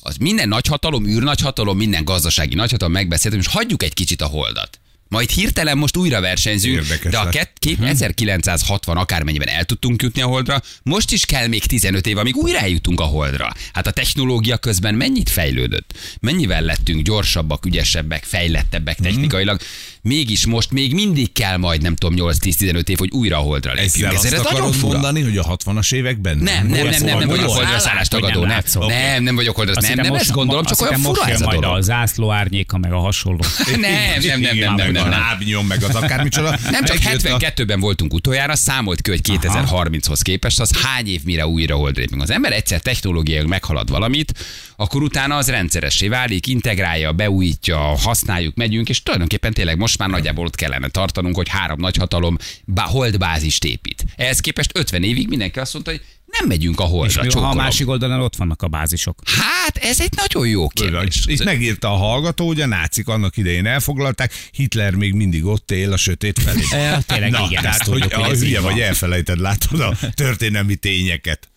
Az 0.00 0.16
minden 0.16 0.48
nagyhatalom, 0.48 1.06
űrnagyhatalom, 1.06 1.76
minden 1.76 2.04
gazdasági 2.04 2.54
nagyhatalom 2.54 2.92
megbeszéltünk, 2.92 3.42
és 3.42 3.48
hagyjuk 3.52 3.82
egy 3.82 3.94
kicsit 3.94 4.22
a 4.22 4.26
holdat. 4.26 4.77
Majd 5.08 5.30
hirtelen 5.30 5.78
most 5.78 5.96
újra 5.96 6.20
versenyzünk, 6.20 6.74
Érdekes 6.74 7.10
de 7.12 7.18
a 7.18 7.24
lett. 7.24 7.32
két, 7.32 7.52
két, 7.58 7.80
1960 7.80 8.96
akármennyiben 8.96 9.48
el 9.48 9.64
tudtunk 9.64 10.02
jutni 10.02 10.22
a 10.22 10.26
holdra, 10.26 10.62
most 10.82 11.12
is 11.12 11.24
kell 11.24 11.46
még 11.46 11.64
15 11.64 12.06
év, 12.06 12.18
amíg 12.18 12.36
újra 12.36 12.58
eljutunk 12.58 13.00
a 13.00 13.04
holdra. 13.04 13.52
Hát 13.72 13.86
a 13.86 13.90
technológia 13.90 14.56
közben 14.56 14.94
mennyit 14.94 15.30
fejlődött? 15.30 15.94
Mennyivel 16.20 16.62
lettünk 16.62 17.02
gyorsabbak, 17.02 17.66
ügyesebbek, 17.66 18.24
fejlettebbek 18.24 18.96
technikailag? 18.96 19.60
Mégis 20.02 20.46
most 20.46 20.70
még 20.70 20.94
mindig 20.94 21.32
kell 21.32 21.56
majd, 21.56 21.82
nem 21.82 21.96
tudom, 21.96 22.30
8-10-15 22.32 22.88
év, 22.88 22.98
hogy 22.98 23.10
újra 23.10 23.36
a 23.36 23.40
holdra 23.40 23.72
lépjünk. 23.72 24.12
Ezzel 24.12 24.32
azt 24.40 24.46
ez 24.46 24.52
nagyon 24.52 24.72
fura. 24.72 24.92
mondani, 24.92 25.22
hogy 25.22 25.36
a 25.36 25.56
60-as 25.56 25.94
években 25.94 26.38
Nem, 26.38 26.66
nem, 26.66 26.66
nem, 26.66 26.90
nem, 26.90 27.04
nem, 27.04 27.18
nem 27.18 27.28
vagyok 27.28 27.50
Holdra 27.50 27.80
hogy 27.98 28.08
tagadó, 28.08 28.44
nem 28.44 28.62
nem. 28.74 28.86
Nem, 28.88 29.22
nem 29.22 29.34
vagyok 29.34 29.56
holdra, 29.56 29.74
Azt 29.76 29.86
nem, 29.88 29.96
nem, 29.96 30.06
most- 30.06 30.20
ezt 30.20 30.30
gondolom, 30.32 30.64
azt 30.66 30.78
csak 30.78 30.88
olyan 30.88 31.00
fura 31.00 31.26
ez 31.26 31.40
a 31.40 31.50
dolog. 31.50 31.76
a 31.76 31.80
zászló 31.80 32.30
árnyéka, 32.32 32.78
meg 32.78 32.92
a 32.92 32.98
hasonló. 32.98 33.40
Nem, 33.66 33.80
nem, 33.80 34.40
nem, 34.40 34.40
nem, 34.40 34.56
nem, 34.58 34.74
meg 34.76 34.92
nem, 34.92 34.92
nem. 34.92 35.10
lábnyom, 35.10 35.66
meg 35.66 35.82
az 35.82 35.94
akármicsoda. 35.94 36.58
Nem 36.70 36.84
csak 36.84 37.02
Megjött 37.04 37.24
a- 37.24 37.36
72-ben 37.38 37.80
voltunk 37.80 38.14
utoljára, 38.14 38.56
számolt 38.56 39.00
ki, 39.00 39.10
hogy 39.10 39.20
2030-hoz 39.24 40.22
képest 40.22 40.60
az 40.60 40.82
hány 40.82 41.08
év 41.08 41.20
mire 41.24 41.46
újra 41.46 41.76
holdra 41.76 42.00
lépünk. 42.00 42.22
Az 42.22 42.30
ember 42.30 42.52
egyszer 42.52 42.80
technológiailag 42.80 43.48
meghalad 43.48 43.90
valamit, 43.90 44.32
akkor 44.76 45.02
utána 45.02 45.36
az 45.36 45.48
rendszeressé 45.48 46.08
válik, 46.08 46.46
integrálja, 46.46 47.12
beújítja, 47.12 47.78
használjuk, 47.78 48.54
megyünk, 48.54 48.88
és 48.88 49.02
tulajdonképpen 49.02 49.52
tényleg 49.52 49.78
most 49.78 49.97
már 49.98 50.08
nagyjából 50.08 50.46
ott 50.46 50.54
kellene 50.54 50.88
tartanunk, 50.88 51.36
hogy 51.36 51.48
három 51.48 51.80
nagyhatalom 51.80 52.36
bá, 52.64 52.82
holdbázist 52.82 53.64
épít. 53.64 54.04
Ehhez 54.16 54.40
képest 54.40 54.70
50 54.74 55.02
évig 55.02 55.28
mindenki 55.28 55.58
azt 55.58 55.72
mondta, 55.72 55.90
hogy 55.90 56.00
nem 56.26 56.48
megyünk 56.48 56.80
a 56.80 56.84
És 56.84 56.90
holdra, 56.90 57.22
mi, 57.22 57.32
ha 57.32 57.48
a 57.48 57.54
másik 57.54 57.88
oldalon 57.88 58.20
ott 58.20 58.36
vannak 58.36 58.62
a 58.62 58.68
bázisok. 58.68 59.18
Hát 59.24 59.76
ez 59.76 60.00
egy 60.00 60.12
nagyon 60.16 60.46
jó 60.46 60.68
kérdés. 60.68 61.24
Itt 61.26 61.44
megírta 61.44 61.92
a 61.92 61.96
hallgató, 61.96 62.46
hogy 62.46 62.60
a 62.60 62.66
nácik 62.66 63.08
annak 63.08 63.36
idején 63.36 63.66
elfoglalták, 63.66 64.32
Hitler 64.50 64.94
még 64.94 65.12
mindig 65.12 65.44
ott 65.44 65.70
él 65.70 65.92
a 65.92 65.96
sötét 65.96 66.38
felé. 66.38 66.62
Tényleg 67.06 67.30
Na, 67.30 67.46
igen, 67.48 67.62
tehát, 67.62 67.82
hogy 67.82 68.00
tudjuk, 68.00 68.12
hogy 68.12 68.32
ez 68.32 68.42
így 68.42 68.48
hülye 68.48 68.60
vagy 68.60 68.80
elfelejted, 68.80 69.38
látod 69.38 69.80
a 69.80 69.96
történelmi 70.14 70.74
tényeket. 70.74 71.48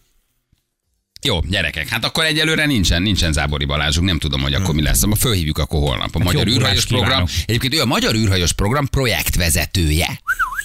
Jó, 1.23 1.39
gyerekek, 1.49 1.87
hát 1.87 2.05
akkor 2.05 2.23
egyelőre 2.25 2.65
nincsen, 2.65 3.01
nincsen 3.01 3.33
Zábori 3.33 3.65
Balázsunk, 3.65 4.07
nem 4.07 4.19
tudom, 4.19 4.41
hogy 4.41 4.53
akkor 4.53 4.75
mi 4.75 4.81
lesz. 4.81 5.05
Ma 5.05 5.15
fölhívjuk 5.15 5.57
akkor 5.57 5.79
holnap. 5.79 6.15
A 6.15 6.19
Magyar 6.19 6.47
jó 6.47 6.53
űrhajós 6.53 6.85
program. 6.85 7.25
Egyébként 7.45 7.73
ő 7.73 7.81
a 7.81 7.85
Magyar 7.85 8.15
űrhajós 8.15 8.53
program 8.53 8.87
projektvezetője. 8.87 10.05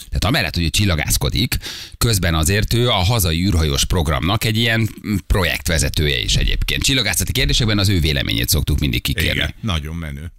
Tehát 0.09 0.25
amellett, 0.25 0.55
hogy 0.55 0.65
ő 0.65 0.69
csillagászkodik, 0.69 1.57
közben 1.99 2.35
azért 2.35 2.75
ő 2.75 2.89
a 2.89 2.93
hazai 2.95 3.45
űrhajós 3.45 3.85
programnak 3.85 4.45
egy 4.45 4.57
ilyen 4.57 4.89
projektvezetője 5.27 6.19
is 6.19 6.37
egyébként. 6.37 6.83
Csillagászati 6.83 7.33
kérdésekben 7.33 7.79
az 7.79 7.89
ő 7.89 8.01
véleményét 8.01 8.49
szoktuk 8.49 8.79
mindig 8.79 9.03
kikérni. 9.03 9.31
Igen, 9.31 9.55
nagyon 9.61 9.95
menő. 9.97 10.33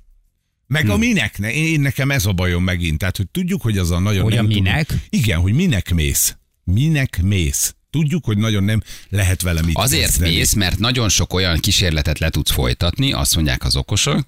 Meg 0.67 0.89
a 0.89 0.97
minek? 0.97 1.37
Ne? 1.37 1.53
Én 1.53 1.79
nekem 1.81 2.11
ez 2.11 2.25
a 2.25 2.31
bajom 2.33 2.63
megint. 2.63 2.97
Tehát, 2.97 3.17
hogy 3.17 3.27
tudjuk, 3.27 3.61
hogy 3.61 3.77
az 3.77 3.91
a 3.91 3.99
nagyon 3.99 4.23
Hogy 4.23 4.33
a 4.33 4.39
tudom- 4.41 4.53
minek? 4.53 4.89
Igen, 5.09 5.39
hogy 5.39 5.53
minek 5.53 5.93
mész. 5.93 6.35
Minek 6.63 7.19
mész. 7.21 7.75
Tudjuk, 7.99 8.25
hogy 8.25 8.37
nagyon 8.37 8.63
nem 8.63 8.81
lehet 9.09 9.41
vele 9.41 9.61
mit 9.61 9.77
Azért 9.77 10.03
kezdeni. 10.03 10.35
mész, 10.35 10.53
mert 10.53 10.79
nagyon 10.79 11.09
sok 11.09 11.33
olyan 11.33 11.59
kísérletet 11.59 12.19
le 12.19 12.29
tudsz 12.29 12.51
folytatni, 12.51 13.11
azt 13.11 13.35
mondják 13.35 13.63
az 13.63 13.75
okosok, 13.75 14.25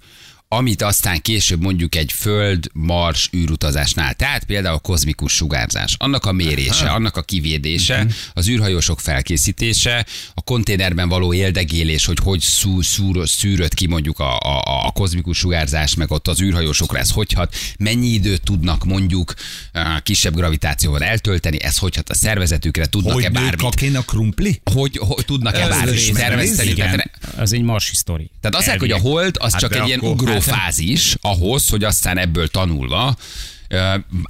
amit 0.52 0.82
aztán 0.82 1.20
később 1.22 1.60
mondjuk 1.62 1.94
egy 1.94 2.12
föld-mars 2.12 3.30
űrutazásnál, 3.36 4.14
tehát 4.14 4.44
például 4.44 4.74
a 4.74 4.78
kozmikus 4.78 5.32
sugárzás, 5.32 5.94
annak 5.98 6.26
a 6.26 6.32
mérése, 6.32 6.88
annak 6.88 7.16
a 7.16 7.22
kivédése, 7.22 8.06
az 8.34 8.48
űrhajósok 8.48 9.00
felkészítése, 9.00 10.06
a 10.34 10.42
konténerben 10.42 11.08
való 11.08 11.34
éldegélés, 11.34 12.04
hogy 12.04 12.18
hogy 12.22 12.40
szú, 12.40 12.80
szúr, 12.80 13.28
szűrött 13.28 13.74
ki 13.74 13.86
mondjuk 13.86 14.18
a, 14.18 14.38
a, 14.38 14.86
a 14.86 14.90
kozmikus 14.90 15.38
sugárzás, 15.38 15.94
meg 15.94 16.10
ott 16.10 16.28
az 16.28 16.40
űrhajósokra 16.42 16.98
ez 16.98 17.10
hogy 17.10 17.32
hat, 17.32 17.54
mennyi 17.78 18.06
időt 18.08 18.42
tudnak 18.42 18.84
mondjuk 18.84 19.34
a 19.72 20.00
kisebb 20.02 20.34
gravitációval 20.34 21.02
eltölteni, 21.02 21.62
ez 21.62 21.78
hogy 21.78 21.96
hat 21.96 22.10
a 22.10 22.14
szervezetükre, 22.14 22.86
tudnak-e 22.86 23.14
Hogy 23.14 23.30
bármit? 23.32 23.96
a 23.96 24.02
krumpli? 24.02 24.60
hogy, 24.72 24.96
hogy 24.98 25.24
tudnak-e 25.24 25.62
Ez 25.62 25.68
bármit 25.68 26.14
szervezteni. 26.14 26.72
Tehát, 26.74 27.10
az 27.36 27.52
egy 27.52 27.62
marsi 27.62 27.94
sztori. 27.94 28.30
tehát 28.40 28.56
azt 28.56 28.78
hogy 28.78 28.90
a 28.90 28.98
hold 28.98 29.36
az 29.38 29.52
Hát 29.52 29.60
csak 29.60 29.74
egy 29.76 29.86
ilyen 29.86 29.98
akkor- 29.98 30.38
ugrófázis 30.40 31.16
ahhoz, 31.20 31.68
hogy 31.68 31.84
aztán 31.84 32.18
ebből 32.18 32.48
tanulva 32.48 33.16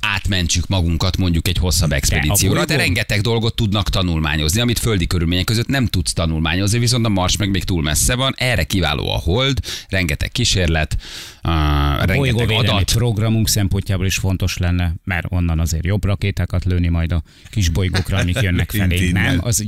átmentsük 0.00 0.66
magunkat 0.66 1.16
mondjuk 1.16 1.48
egy 1.48 1.56
hosszabb 1.56 1.92
expedícióra. 1.92 2.64
De 2.64 2.76
rengeteg 2.76 3.20
dolgot 3.20 3.54
tudnak 3.54 3.88
tanulmányozni, 3.90 4.60
amit 4.60 4.78
földi 4.78 5.06
körülmények 5.06 5.44
között 5.44 5.66
nem 5.66 5.86
tudsz 5.86 6.12
tanulmányozni, 6.12 6.78
viszont 6.78 7.06
a 7.06 7.08
Mars 7.08 7.36
meg 7.36 7.50
még 7.50 7.64
túl 7.64 7.82
messze 7.82 8.14
van. 8.14 8.34
Erre 8.36 8.64
kiváló 8.64 9.10
a 9.12 9.16
hold, 9.18 9.58
rengeteg 9.88 10.30
kísérlet, 10.32 10.96
ö, 11.42 11.48
rengeteg 11.48 12.16
Bolygóvédelmi 12.16 12.68
adat. 12.68 12.92
programunk 12.92 13.48
szempontjából 13.48 14.06
is 14.06 14.16
fontos 14.16 14.56
lenne, 14.56 14.94
mert 15.04 15.26
onnan 15.28 15.60
azért 15.60 15.84
jobb 15.84 16.04
rakétákat 16.04 16.64
lőni 16.64 16.88
majd 16.88 17.12
a 17.12 17.22
kis 17.50 17.68
bolygókra, 17.68 18.18
amik 18.18 18.40
jönnek 18.40 18.70
felé. 18.76 19.10
Nem, 19.10 19.38
az. 19.42 19.64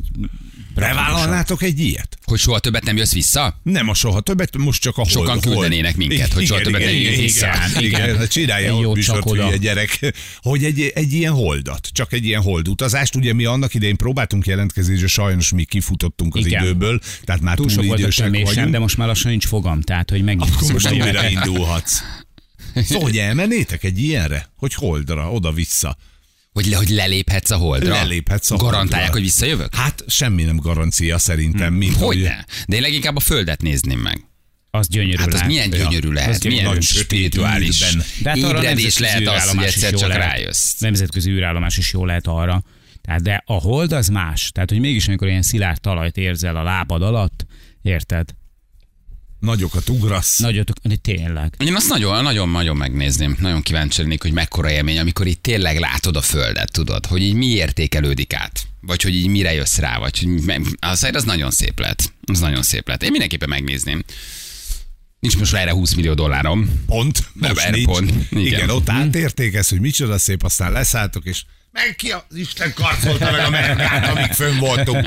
Bevállalnátok 0.74 1.62
egy 1.62 1.80
ilyet? 1.80 2.18
Hogy 2.24 2.38
soha 2.38 2.58
többet 2.58 2.84
nem 2.84 2.96
jössz 2.96 3.12
vissza? 3.12 3.60
Nem 3.62 3.88
a 3.88 3.94
soha 3.94 4.20
többet, 4.20 4.56
most 4.56 4.80
csak 4.82 4.96
a 4.96 5.00
hold. 5.00 5.10
Sokan 5.10 5.40
küldenének 5.40 5.96
minket, 5.96 6.32
hogy 6.32 6.46
soha 6.46 6.60
Igen, 6.60 6.72
többet 6.72 6.88
igen, 6.90 6.94
ne 6.94 7.00
jöjjünk 7.00 7.12
igen, 7.12 7.24
vissza. 7.24 7.46
Igen, 7.46 7.84
Igen. 7.84 8.02
igen, 8.04 8.16
hát 8.18 8.30
csinálja 8.30 8.76
műsort, 8.78 9.00
csak 9.00 9.26
oda. 9.26 9.44
hülye 9.44 9.56
gyerek, 9.56 10.14
hogy 10.40 10.64
egy, 10.64 10.92
egy 10.94 11.12
ilyen 11.12 11.32
holdat, 11.32 11.88
csak 11.92 12.12
egy 12.12 12.24
ilyen 12.24 12.42
holdutazást. 12.42 13.14
Ugye 13.14 13.32
mi 13.32 13.44
annak 13.44 13.74
idején 13.74 13.96
próbáltunk 13.96 14.46
jelentkezni, 14.46 14.98
és 15.00 15.12
sajnos 15.12 15.52
mi 15.52 15.64
kifutottunk 15.64 16.34
az 16.34 16.46
Igen. 16.46 16.62
időből, 16.62 17.00
tehát 17.24 17.40
már 17.40 17.56
Túl 17.56 17.66
túl, 17.66 17.74
sok 17.84 17.92
a 17.92 17.96
idősek 17.98 18.30
vagyunk. 18.44 18.70
de 18.70 18.78
most 18.78 18.96
már 18.96 19.08
lassan 19.08 19.30
nincs 19.30 19.46
fogam, 19.46 19.80
tehát 19.80 20.10
hogy 20.10 20.22
megint 20.24 20.50
Akkor 20.54 20.72
most 20.72 20.92
újra 20.92 21.28
indulhatsz. 21.28 22.00
Szóval, 22.74 23.02
hogy 23.02 23.18
elmennétek 23.18 23.84
egy 23.84 23.98
ilyenre? 24.02 24.50
Hogy 24.56 24.74
holdra, 24.74 25.30
oda-vissza? 25.32 25.96
Hogy, 26.52 26.66
le, 26.66 26.76
hogy 26.76 26.88
leléphetsz 26.88 27.50
a 27.50 27.56
holdra? 27.56 27.92
Leléphetsz 27.92 28.50
a 28.50 28.56
Garantálják, 28.56 28.90
holdra. 28.90 29.12
hogy 29.12 29.22
visszajövök? 29.22 29.74
Hát 29.74 30.04
semmi 30.06 30.42
nem 30.42 30.56
garancia 30.56 31.18
szerintem. 31.18 31.74
Mint 31.74 31.96
Hogy 31.96 32.22
ne? 32.22 32.36
De 32.66 32.76
én 32.76 32.82
leginkább 32.82 33.16
a 33.16 33.20
földet 33.20 33.62
nézném 33.62 33.98
meg. 33.98 34.26
Az 34.70 34.88
gyönyörű 34.88 35.16
Hát 35.16 35.26
az 35.26 35.32
lehet. 35.32 35.48
milyen 35.48 35.70
gyönyörű 35.70 36.08
Az 36.08 36.14
lehet, 36.14 36.44
milyen 36.44 36.64
Nagyon 36.64 36.80
sötét 36.80 37.04
spirituális. 37.04 37.96
De 38.22 38.28
hát 38.28 38.36
ébredés 38.38 38.98
lehet 38.98 39.26
az, 39.26 39.48
hogy 39.50 39.64
egyszer 39.64 39.92
csak 39.92 40.08
lehet. 40.08 40.24
rájössz. 40.24 40.78
Nemzetközi 40.78 41.30
űrállomás 41.30 41.76
is 41.76 41.92
jó 41.92 42.04
lehet 42.04 42.26
arra. 42.26 42.62
Tehát 43.00 43.22
de 43.22 43.42
a 43.46 43.52
hold 43.52 43.92
az 43.92 44.08
más. 44.08 44.50
Tehát, 44.50 44.70
hogy 44.70 44.80
mégis 44.80 45.08
amikor 45.08 45.28
ilyen 45.28 45.42
szilárd 45.42 45.80
talajt 45.80 46.16
érzel 46.16 46.56
a 46.56 46.62
lábad 46.62 47.02
alatt, 47.02 47.46
érted? 47.82 48.30
Nagyokat 49.42 49.88
ugrasz. 49.88 50.38
Nagyot, 50.38 50.70
de 50.82 50.96
tényleg. 50.96 51.54
Én 51.58 51.74
azt 51.74 51.88
nagyon, 51.88 52.22
nagyon, 52.22 52.48
nagyon 52.48 52.76
megnézném. 52.76 53.36
Nagyon 53.40 53.62
kíváncsi 53.62 54.00
lennék, 54.02 54.22
hogy 54.22 54.32
mekkora 54.32 54.70
élmény, 54.70 54.98
amikor 54.98 55.26
itt 55.26 55.42
tényleg 55.42 55.78
látod 55.78 56.16
a 56.16 56.20
földet, 56.20 56.72
tudod, 56.72 57.06
hogy 57.06 57.22
így 57.22 57.34
mi 57.34 57.46
értékelődik 57.46 58.34
át. 58.34 58.60
Vagy 58.80 59.02
hogy 59.02 59.14
így 59.14 59.26
mire 59.26 59.52
jössz 59.54 59.76
rá, 59.76 59.98
vagy 59.98 60.18
hogy 60.18 60.66
az, 60.80 61.08
az 61.12 61.24
nagyon 61.24 61.50
szép 61.50 61.80
lett. 61.80 62.12
Az 62.26 62.40
nagyon 62.40 62.62
szép 62.62 62.88
lett. 62.88 63.02
Én 63.02 63.10
mindenképpen 63.10 63.48
megnézném. 63.48 64.04
Nincs 65.20 65.38
most 65.38 65.54
erre 65.54 65.72
20 65.72 65.94
millió 65.94 66.14
dollárom. 66.14 66.82
Pont. 66.86 67.28
Nem, 67.32 67.50
Most 67.50 67.62
erre 67.62 67.76
nincs. 67.76 67.86
pont. 67.86 68.10
Igen. 68.30 68.44
Igen. 68.44 68.70
ott 68.70 68.88
átérték 68.88 69.54
ezt, 69.54 69.70
hogy 69.70 69.80
micsoda 69.80 70.18
szép, 70.18 70.42
aztán 70.44 70.72
leszálltok, 70.72 71.24
és 71.24 71.42
meg 71.72 71.94
ki 71.96 72.10
az 72.10 72.36
Isten 72.36 72.72
karcolta 72.74 73.30
meg 73.30 73.44
a 73.46 73.50
merkát, 73.50 74.08
amíg 74.08 74.32
fönn 74.32 74.58
voltunk. 74.58 75.06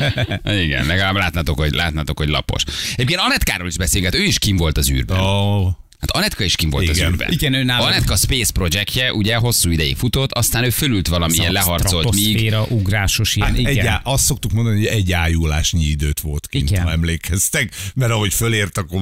Igen, 0.65 0.85
legalább 0.85 1.15
látnátok, 1.15 1.59
hogy, 1.59 1.73
látnátok, 1.73 2.17
hogy 2.17 2.29
lapos. 2.29 2.63
Egyébként 2.93 3.19
Anetkáról 3.19 3.67
is 3.67 3.77
beszélget, 3.77 4.15
ő 4.15 4.23
is 4.23 4.39
kim 4.39 4.57
volt 4.57 4.77
az 4.77 4.91
űrben. 4.91 5.19
Oh. 5.19 5.67
Hát 6.05 6.15
Anetka 6.17 6.43
is 6.43 6.55
kim 6.55 6.69
volt 6.69 6.83
Igen. 6.83 6.95
az 7.05 7.11
űrben. 7.11 7.31
Igen, 7.31 7.53
ő 7.53 7.63
nála- 7.63 7.85
Anetka 7.87 8.15
Space 8.15 8.51
projektje 8.51 9.13
ugye 9.13 9.35
hosszú 9.35 9.69
ideig 9.69 9.95
futott, 9.95 10.31
aztán 10.31 10.63
ő 10.63 10.69
fölült 10.69 11.07
valamilyen 11.07 11.51
leharcolt 11.51 12.15
míg. 12.15 12.53
Ugrásos 12.69 13.35
ilyen, 13.35 13.47
Hát 13.47 13.57
igen. 13.57 13.87
egy, 13.87 13.99
azt 14.03 14.23
szoktuk 14.23 14.51
mondani, 14.51 14.75
hogy 14.77 14.85
egy 14.85 15.11
ájulásnyi 15.11 15.83
időt 15.83 16.19
volt 16.19 16.47
kint, 16.47 16.69
Igen. 16.69 16.83
ha 16.83 16.91
emlékeztek, 16.91 17.73
mert 17.95 18.11
ahogy 18.11 18.33
fölért, 18.33 18.77
akkor... 18.77 19.01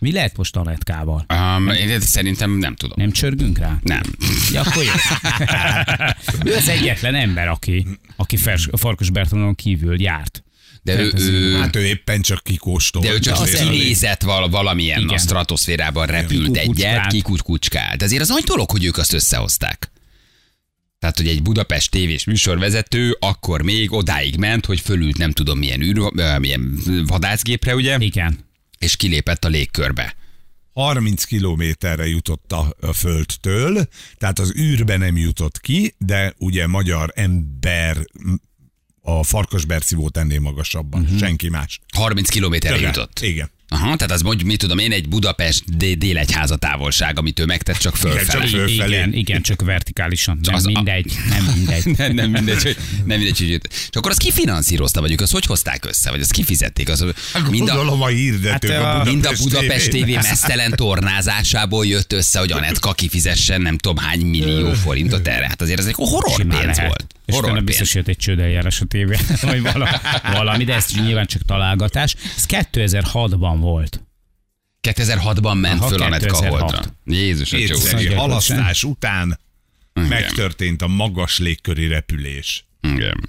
Mi 0.00 0.12
lehet 0.12 0.36
most 0.36 0.56
Anetkával? 0.56 1.26
Um, 1.56 1.68
én 1.68 2.00
szerintem 2.00 2.50
nem 2.50 2.74
tudom. 2.74 2.96
Nem 2.98 3.10
csörgünk 3.12 3.58
rá? 3.58 3.78
Nem. 3.82 4.02
Ja, 4.52 4.60
akkor 4.60 4.82
jó. 4.84 4.90
ő 6.52 6.54
az 6.54 6.68
egyetlen 6.68 7.14
ember, 7.14 7.48
aki, 7.48 7.86
aki 8.16 8.36
Fers, 8.36 8.68
Farkas 8.72 9.10
Bertolonon 9.10 9.54
kívül 9.54 10.00
járt. 10.00 10.44
De 10.84 11.00
ő, 11.00 11.12
ő, 11.16 11.56
Hát 11.58 11.76
ő 11.76 11.84
éppen 11.86 12.20
csak 12.22 12.42
kikóstolt. 12.42 13.04
de 13.06 13.12
ő 13.12 13.18
csak 13.18 13.40
Azért 13.40 13.70
kinézett 13.70 14.22
val- 14.22 14.50
valamilyen 14.50 15.00
Igen. 15.00 15.14
a 15.14 15.18
stratoszférában 15.18 16.06
repült 16.06 16.58
Kikukucskált. 16.58 16.96
egyet, 17.12 17.26
kikucskált. 17.26 17.98
De 17.98 18.04
azért 18.04 18.22
az 18.22 18.28
nagy 18.28 18.42
dolog, 18.44 18.70
hogy 18.70 18.84
ők 18.84 18.96
azt 18.96 19.12
összehozták. 19.12 19.90
Tehát, 20.98 21.16
hogy 21.18 21.28
egy 21.28 21.42
Budapest 21.42 21.90
tévés 21.90 22.24
műsorvezető 22.24 23.16
akkor 23.20 23.62
még 23.62 23.92
odáig 23.92 24.36
ment, 24.36 24.66
hogy 24.66 24.80
fölült 24.80 25.16
nem 25.18 25.30
tudom 25.32 25.58
milyen, 25.58 25.80
űr, 25.80 25.98
milyen 26.38 26.78
vadászgépre, 27.06 27.74
ugye, 27.74 27.96
Igen. 27.98 28.38
és 28.78 28.96
kilépett 28.96 29.44
a 29.44 29.48
légkörbe. 29.48 30.14
30 30.72 31.24
kilométerre 31.24 32.06
jutott 32.08 32.52
a, 32.52 32.92
földtől, 32.92 33.88
tehát 34.18 34.38
az 34.38 34.52
űrbe 34.56 34.96
nem 34.96 35.16
jutott 35.16 35.60
ki, 35.60 35.94
de 35.98 36.34
ugye 36.38 36.66
magyar 36.66 37.12
ember 37.14 37.96
a 39.06 39.22
Farkasberci 39.22 39.94
volt 39.94 40.16
ennél 40.16 40.40
magasabban, 40.40 41.02
uh-huh. 41.02 41.18
senki 41.18 41.48
más. 41.48 41.80
30 41.94 42.28
kilométerre 42.28 42.76
Igen. 42.76 42.86
jutott. 42.86 43.20
Igen. 43.20 43.50
Aha, 43.68 43.96
tehát 43.96 44.10
az 44.12 44.22
mondjuk, 44.22 44.48
mit 44.48 44.58
tudom 44.58 44.78
én, 44.78 44.92
egy 44.92 45.08
Budapest 45.08 45.76
dé- 45.76 45.98
délegyháza 45.98 46.56
távolság, 46.56 47.18
amit 47.18 47.40
ő 47.40 47.44
megtett 47.44 47.76
csak 47.76 47.96
fölfelé. 47.96 48.24
csak 48.26 48.40
föl- 48.40 48.50
Fölfelé. 48.50 48.94
Igen, 48.94 49.12
igen, 49.12 49.42
csak 49.42 49.62
vertikálisan. 49.62 50.38
Nem 50.42 50.54
az 50.54 50.66
a- 50.66 50.70
mindegy, 50.70 51.12
nem 51.28 51.44
mindegy. 51.54 51.84
nem, 51.98 52.14
nem 52.14 52.30
mindegy, 52.30 52.62
hogy, 52.62 52.76
nem 53.04 53.18
mindegy, 53.18 53.38
hogy. 53.38 53.60
És 53.70 53.88
akkor 53.92 54.10
azt 54.10 54.20
kifinanszírozta, 54.20 55.00
vagy 55.00 55.12
ők 55.12 55.20
azt 55.20 55.32
hogy 55.32 55.46
hozták 55.46 55.84
össze, 55.84 56.10
vagy 56.10 56.20
azt 56.20 56.32
kifizették? 56.32 56.88
Az, 56.88 57.04
mind 57.50 57.68
a, 57.68 58.02
a 58.02 58.06
hirdetők 58.06 58.70
Hát, 58.70 58.80
a 58.82 59.00
a- 59.00 59.04
mind 59.04 59.24
a 59.26 59.32
Budapest 59.42 59.90
TV 59.90 60.08
mesztelen 60.08 60.70
tornázásából 60.70 61.86
jött 61.86 62.12
össze, 62.12 62.38
hogy 62.38 62.52
Anetka 62.52 62.92
kifizessen 62.92 63.60
nem 63.60 63.78
tudom 63.78 63.96
hány 63.96 64.20
millió 64.26 64.72
forintot 64.72 65.28
erre. 65.28 65.46
Hát 65.48 65.62
azért 65.62 65.78
ez 65.78 65.86
egy 65.86 65.94
horror 65.96 66.44
pénz 66.46 66.80
volt. 66.80 67.03
És 67.24 67.36
utána 67.36 67.60
biztos 67.60 67.94
jött 67.94 68.08
egy 68.08 68.16
csődeljárás 68.16 68.80
a 68.80 68.84
tévé, 68.84 69.16
vagy 69.42 69.62
valami, 70.32 70.64
de 70.64 70.74
ez 70.74 70.86
nyilván 71.04 71.26
csak 71.26 71.42
találgatás. 71.42 72.14
Ez 72.36 72.46
2006-ban 72.48 73.56
volt. 73.60 74.02
2006-ban 74.82 75.60
ment 75.60 75.80
Aha, 75.80 75.88
föl 75.88 76.02
Anetka 76.02 76.32
2006. 76.32 76.60
holdra. 76.60 76.82
Jézus, 77.04 77.52
a 77.52 78.14
halasztás 78.14 78.84
után 78.84 79.40
Igen. 79.94 80.08
megtörtént 80.08 80.82
a 80.82 80.86
magas 80.86 81.38
légköri 81.38 81.86
repülés. 81.86 82.64
Igen. 82.84 83.28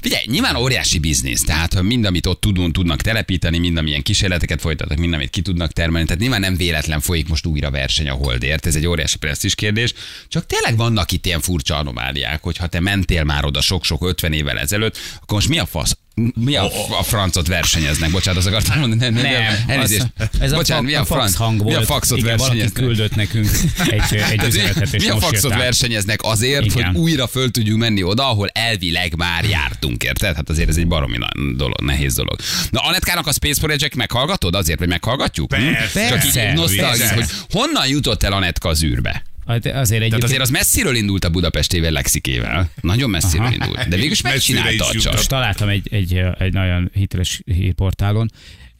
Figyelj, 0.00 0.24
nyilván 0.26 0.56
óriási 0.56 0.98
biznisz, 0.98 1.44
tehát 1.44 1.82
mind, 1.82 2.04
amit 2.04 2.26
ott 2.26 2.40
tudunk, 2.40 2.72
tudnak 2.72 3.00
telepíteni, 3.00 3.58
mind, 3.58 3.76
amilyen 3.76 4.02
kísérleteket 4.02 4.60
folytatnak, 4.60 4.98
mind, 4.98 5.12
amit 5.12 5.30
ki 5.30 5.42
tudnak 5.42 5.72
termelni, 5.72 6.06
tehát 6.06 6.20
nyilván 6.20 6.40
nem 6.40 6.56
véletlen 6.56 7.00
folyik 7.00 7.28
most 7.28 7.46
újra 7.46 7.70
verseny 7.70 8.08
a 8.08 8.14
Holdért, 8.14 8.66
ez 8.66 8.76
egy 8.76 8.86
óriási 8.86 9.18
presztis 9.18 9.54
kérdés, 9.54 9.94
csak 10.28 10.46
tényleg 10.46 10.76
vannak 10.76 11.12
itt 11.12 11.26
ilyen 11.26 11.40
furcsa 11.40 11.76
anomáliák, 11.76 12.42
hogy 12.42 12.56
ha 12.56 12.66
te 12.66 12.80
mentél 12.80 13.24
már 13.24 13.44
oda 13.44 13.60
sok-sok 13.60 14.04
50 14.04 14.32
évvel 14.32 14.58
ezelőtt, 14.58 14.98
akkor 15.14 15.34
most 15.34 15.48
mi 15.48 15.58
a 15.58 15.66
fasz? 15.66 15.96
Mi 16.14 16.56
a, 16.56 16.64
a 16.98 17.02
francot 17.02 17.46
versenyeznek? 17.46 18.10
Bocsánat, 18.10 18.38
azt 18.38 18.48
akartam 18.48 18.78
mondani. 18.78 19.00
Nem, 19.00 19.12
nem, 19.14 19.22
Nem, 19.32 19.54
elnézést. 19.66 20.06
ez 20.40 20.52
a, 20.52 20.56
Bocsánat, 20.56 20.82
fa, 20.84 20.88
mi 20.90 20.94
a, 20.94 21.00
a 21.00 21.04
fax 21.04 21.20
franc? 21.20 21.34
hang 21.34 21.62
volt. 21.62 21.76
Mi 21.76 21.82
a 21.82 21.86
faxot 21.86 22.18
Igen, 22.18 22.36
valaki 22.36 22.56
versenyeznek? 22.58 22.84
küldött 22.84 23.14
nekünk 23.14 23.48
egy, 23.90 24.16
egy 24.32 24.44
üzenetet, 24.46 24.92
és 24.92 25.02
mi 25.04 25.10
a 25.10 25.18
faxot 25.20 25.54
versenyeznek 25.54 26.20
azért, 26.22 26.64
Igen. 26.64 26.84
hogy 26.84 26.96
újra 26.96 27.26
föl 27.26 27.50
tudjunk 27.50 27.80
menni 27.80 28.02
oda, 28.02 28.28
ahol 28.28 28.48
elvileg 28.48 29.16
már 29.16 29.44
jártunk, 29.44 30.02
érted? 30.02 30.34
Hát 30.36 30.48
azért 30.50 30.68
ez 30.68 30.76
egy 30.76 30.86
baromi 30.86 31.18
dolog, 31.56 31.80
nehéz 31.82 32.14
dolog. 32.14 32.38
Na, 32.70 32.80
Anetkának 32.80 33.26
a 33.26 33.32
Space 33.32 33.60
Project 33.60 33.94
meghallgatod? 33.94 34.54
Azért, 34.54 34.78
hogy 34.78 34.88
meghallgatjuk? 34.88 35.54
Hm? 35.54 35.62
Persze. 35.92 36.08
Csak 36.08 36.24
így 36.24 36.80
Persze. 36.80 37.14
hogy 37.14 37.24
honnan 37.50 37.88
jutott 37.88 38.22
el 38.22 38.32
Anetka 38.32 38.68
az 38.68 38.82
űrbe? 38.82 39.22
Hát 39.50 39.66
Azért 39.66 40.02
egy 40.02 40.08
Tehát 40.08 40.24
azért 40.24 40.40
az 40.40 40.50
messziről 40.50 40.94
indult 40.94 41.24
a 41.24 41.28
Budapestével 41.30 41.90
lexikével. 41.90 42.70
Nagyon 42.80 43.10
messziről 43.10 43.46
Aha. 43.46 43.54
indult. 43.54 43.88
De 43.88 43.96
végül 43.96 44.10
is 44.10 44.20
megcsinálta 44.20 44.84
a. 44.84 44.92
Most 45.12 45.28
találtam 45.28 45.68
egy, 45.68 45.88
egy, 45.90 46.20
egy 46.38 46.52
nagyon 46.52 46.90
hiteles 46.94 47.40
hírportálon, 47.44 48.30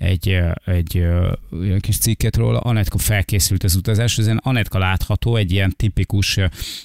egy, 0.00 0.38
egy 0.64 0.98
olyan 1.52 1.80
kis 1.80 1.98
cikket 1.98 2.36
róla, 2.36 2.58
Anetka 2.58 2.98
felkészült 2.98 3.64
az 3.64 3.74
utazás, 3.74 4.18
ezen 4.18 4.40
Anetka 4.42 4.78
látható 4.78 5.36
egy 5.36 5.52
ilyen 5.52 5.74
tipikus 5.76 6.38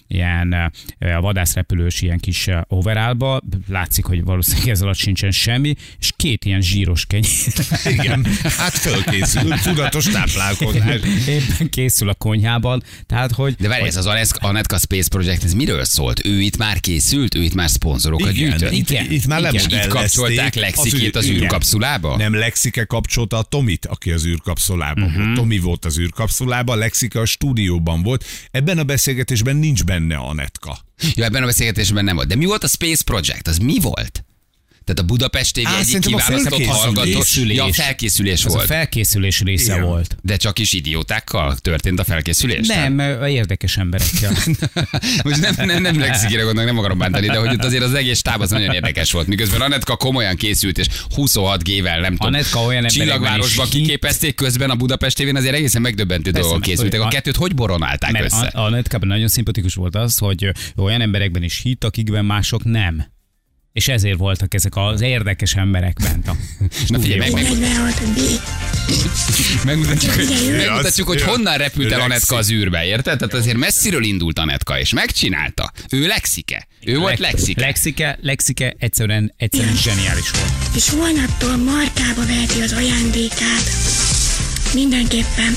ilyen 0.08 0.72
a 1.00 1.22
vadászrepülős 1.22 2.02
ilyen 2.02 2.20
kis 2.20 2.50
overallba, 2.68 3.42
látszik, 3.68 4.06
hogy 4.06 4.24
valószínűleg 4.24 4.70
ez 4.70 4.82
alatt 4.82 4.96
sincsen 4.96 5.32
semmi, 5.32 5.76
és 6.00 6.12
két 6.16 6.46
ilyen 6.46 6.62
zsíros 6.62 7.06
kenyér. 7.06 7.54
Igen, 8.00 8.26
hát 8.58 8.74
fölkészült, 8.74 9.62
tudatos 9.64 10.06
táplálkozás. 10.06 11.00
Éppen 11.28 11.70
készül 11.70 12.10
a 12.10 12.14
konyhában, 12.14 12.84
tehát 13.06 13.32
hogy... 13.32 13.56
De 13.60 13.68
várj, 13.68 13.88
ez 13.88 13.96
az 13.96 14.06
Anetka- 14.06 14.44
Anetka 14.44 14.78
Space 14.78 15.10
Project, 15.10 15.44
ez 15.44 15.54
miről 15.54 15.84
szólt? 15.84 16.26
Ő 16.26 16.42
itt 16.42 16.58
már 16.58 16.80
készült, 16.80 17.36
ő 17.36 17.42
itt 17.42 17.54
már 17.54 17.70
szponzorokat 17.70 18.32
gyűjtött. 18.32 18.72
itt, 18.72 18.90
Igen, 18.90 19.12
itt 19.12 19.28
már 19.28 19.40
igen. 19.40 19.70
Itt 19.70 19.88
kapcsolták 19.88 20.56
Lexikét 20.56 21.16
az 21.16 21.26
igen. 21.26 21.42
űrkapszulába? 21.42 22.18
Nem 22.18 22.34
Lexike 22.34 22.86
kapcsolta 23.06 23.38
a 23.38 23.44
Tomit, 23.44 23.86
aki 23.86 24.12
az 24.12 24.26
űrkapszulában 24.26 25.04
uh-huh. 25.04 25.24
volt. 25.24 25.36
Tomi 25.36 25.60
volt 25.60 25.86
az 25.86 26.00
űrkapszulában, 26.00 26.78
Lexike 26.78 27.20
a 27.20 27.26
stúdióban 27.26 28.02
volt. 28.02 28.26
Ebben 28.52 28.78
a 28.78 28.84
beszélgetésben 28.84 29.56
nincs 29.56 29.84
benne 29.84 30.16
Anetka. 30.16 30.78
Ja, 31.16 31.26
ebben 31.26 31.44
a 31.44 31.46
beszélgetésben 31.46 32.04
nem 32.04 32.16
volt. 32.16 32.28
De 32.28 32.36
mi 32.36 32.46
volt 32.46 32.64
a 32.64 32.68
Space 32.68 33.04
Project? 33.04 33.48
Az 33.48 33.58
mi 33.58 33.80
volt? 33.80 34.26
Tehát 34.86 35.01
a 35.01 35.04
Budapest 35.04 35.54
TV 35.54 35.68
Á, 35.68 35.80
egyik 35.80 36.00
kiválasztott 36.00 36.42
felkészülés. 36.42 36.68
hallgató. 36.68 37.10
Felkészülés. 37.12 37.58
Ja, 37.58 37.74
felkészülés 37.74 38.39
Ez 38.39 38.51
a 38.51 38.56
volt. 38.56 38.65
felkészülés 38.65 39.42
része 39.42 39.74
Igen. 39.74 39.86
volt. 39.86 40.18
De 40.22 40.36
csak 40.36 40.60
is 40.60 40.74
idiótákkal 40.74 41.58
történt 41.58 42.00
a 42.00 42.04
felkészülés? 42.04 42.68
Nem, 42.68 43.00
ö, 43.00 43.25
érdekes 43.27 43.77
emberekkel. 43.77 44.32
Most 45.24 45.39
nem, 45.42 45.65
nem, 45.68 45.82
nem 45.82 46.00
lexikire 46.00 46.42
gondolok, 46.42 46.70
nem 46.70 46.77
akarom 46.80 46.98
bántani, 46.98 47.27
de 47.27 47.38
hogy 47.38 47.50
ott 47.50 47.63
azért 47.63 47.84
az 47.84 47.94
egész 47.94 48.18
stáb 48.18 48.42
az 48.42 48.50
nagyon 48.50 48.74
érdekes 48.74 49.12
volt. 49.12 49.27
Miközben 49.27 49.62
Anetka 49.62 49.96
komolyan 49.96 50.36
készült, 50.36 50.77
és 50.77 50.88
26 51.15 51.63
G-vel, 51.63 52.00
nem 52.00 52.12
tudom, 52.15 52.34
Anetka 52.34 52.60
olyan 52.60 52.88
csillagvárosban 52.88 53.70
kiképezték 53.70 54.36
közben 54.36 54.70
a 54.70 54.75
Budapest 54.75 55.15
tévén, 55.15 55.36
azért 55.36 55.56
egészen 55.56 55.82
megdöbbentő 55.82 56.32
Persze, 56.32 56.39
dolgok 56.48 56.60
mert 56.65 56.72
készültek. 56.72 57.01
A 57.01 57.08
kettőt 57.08 57.36
hogy 57.36 57.56
boronálták 57.56 58.12
Mert 58.12 58.25
össze? 58.25 58.46
a, 58.46 58.63
a 58.63 58.70
netkában 58.70 59.08
nagyon 59.08 59.27
szimpatikus 59.27 59.74
volt 59.74 59.96
az, 59.96 60.18
hogy 60.18 60.51
olyan 60.75 61.01
emberekben 61.01 61.44
is 61.44 61.60
hit, 61.63 61.84
akikben 61.84 62.25
mások 62.25 62.63
nem. 62.63 63.13
És 63.75 63.88
ezért 63.88 64.17
voltak 64.17 64.53
ezek 64.53 64.75
az 64.75 65.01
érdekes 65.01 65.55
emberek 65.55 65.98
bent 66.01 66.27
a 66.27 66.36
Na 66.88 67.00
figyelj, 67.00 67.20
meg, 67.20 67.32
meg, 67.32 67.44
46 67.44 68.01
B. 68.13 68.20
megmutatjuk, 69.65 70.13
hogy, 70.13 70.27
megmutatjuk, 70.58 71.08
hogy 71.08 71.22
honnan 71.22 71.58
repült 71.58 71.91
el 71.91 72.01
Anetka 72.01 72.36
az 72.36 72.51
űrbe, 72.51 72.86
érted? 72.86 73.17
Tehát 73.17 73.34
azért 73.34 73.58
messziről 73.58 74.03
indult 74.03 74.39
Anetka, 74.39 74.79
és 74.79 74.94
megcsinálta. 74.94 75.72
Ő 75.89 76.08
Lexike. 76.08 76.67
Ő 76.86 76.98
volt 76.98 77.20
Lexike. 77.20 77.62
Lexike, 77.62 78.17
Lexike 78.22 78.75
egyszerűen, 78.77 79.34
egyszerűen 79.38 79.75
zseniális 79.75 80.32
volt. 80.32 80.51
És 80.75 80.89
holnaptól 80.89 81.55
markába 81.55 82.25
veheti 82.25 82.62
az 82.62 82.74
ajándékát. 82.74 83.70
Mindenképpen. 84.74 85.55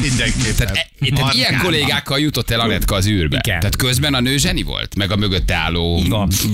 Mindenképpen. 0.00 0.54
Tehát, 0.56 0.76
e, 0.76 1.06
tehát 1.14 1.34
ilyen 1.34 1.58
kollégákkal 1.58 2.18
jutott 2.20 2.50
el 2.50 2.60
Anetka 2.60 2.94
az 2.94 3.06
űrbe. 3.06 3.40
Igen. 3.44 3.58
Tehát 3.58 3.76
közben 3.76 4.14
a 4.14 4.20
nő 4.20 4.36
zseni 4.36 4.62
volt, 4.62 4.94
meg 4.96 5.10
a 5.12 5.16
mögötte 5.16 5.54
álló. 5.54 6.02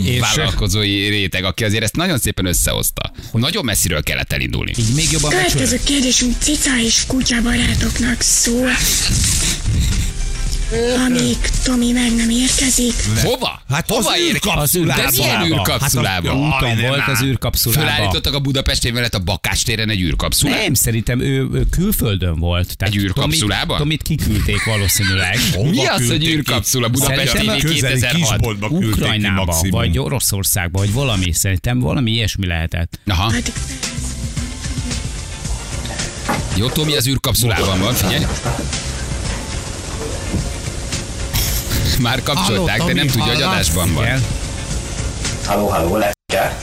És- 0.05 0.21
vállalkozói 0.21 1.09
réteg, 1.09 1.45
aki 1.45 1.65
azért 1.65 1.83
ezt 1.83 1.97
nagyon 1.97 2.19
szépen 2.19 2.45
összehozta. 2.45 3.13
Nagyon 3.33 3.65
messziről 3.65 4.03
kellett 4.03 4.33
elindulni. 4.33 4.73
Így 4.79 4.95
még 4.95 5.11
jobban. 5.11 5.31
Következő 5.31 5.81
kérdésünk 5.85 6.35
cica 6.39 6.79
és 6.79 7.03
kutya 7.07 7.43
barátoknak 7.43 8.21
szól. 8.21 8.71
Amíg 11.07 11.37
Tomi 11.65 11.93
meg 11.93 12.15
nem 12.17 12.31
érkezik, 12.31 12.93
Hova? 13.23 13.63
Hát 13.69 13.89
Hova 13.91 14.11
az 14.11 14.21
űrkapszulába. 14.21 15.03
De 15.03 15.11
milyen 15.17 15.45
űrkapszulába? 15.47 16.29
Hát 16.51 16.63
a- 16.63 16.67
Úton 16.67 16.81
volt 16.89 17.03
az 17.07 17.23
űrkapszulába. 17.23 17.81
Fölállítottak 17.83 18.35
a 18.35 18.39
Budapest 18.39 18.93
mellett 18.93 19.15
a 19.15 19.19
Bakás 19.19 19.63
téren 19.63 19.91
egy 19.91 20.01
űrkapszulát? 20.01 20.63
Nem, 20.63 20.75
szerintem 20.75 21.21
ő, 21.21 21.49
ő 21.53 21.67
külföldön 21.71 22.39
volt. 22.39 22.77
Tehát 22.77 22.95
Egy 22.95 23.01
űrkapszulában? 23.01 23.79
Tomit, 23.79 24.03
Tomit 24.03 24.23
kiküldték 24.23 24.65
valószínűleg. 24.65 25.39
Mi 25.71 25.77
Hova 25.77 25.93
az, 25.93 26.07
hogy 26.07 26.27
űrkapszula 26.27 26.89
Budapest 26.89 27.31
Szerintem 27.31 27.59
TV 27.59 27.65
a 27.67 27.69
közeli 27.69 28.01
2006? 28.01 28.15
kisboltba 28.31 28.69
küldték 28.69 28.95
ki 28.95 29.01
Ukrajnába, 29.01 29.57
vagy 29.71 29.99
Oroszországba, 29.99 30.79
vagy 30.79 30.93
valami. 30.93 31.33
Szerintem 31.33 31.79
valami 31.79 32.11
ilyesmi 32.11 32.47
lehetett. 32.47 32.99
Aha. 33.07 33.25
addig 33.25 33.53
Jó, 36.57 36.69
Tomi 36.69 36.97
az 36.97 37.07
űrkapszulában 37.09 37.81
van, 37.81 37.95
figyelj. 37.95 38.25
Már 42.01 42.23
kapcsolták, 42.23 42.79
de 42.79 42.85
nem 42.85 43.07
Tomi, 43.07 43.09
tudja, 43.11 43.33
hogy 43.33 43.43
adásban 43.43 43.95
van. 43.95 44.05
Igen. 44.05 44.25
Halló, 45.47 45.67
halló, 45.67 45.97
Lexike. 45.97 46.57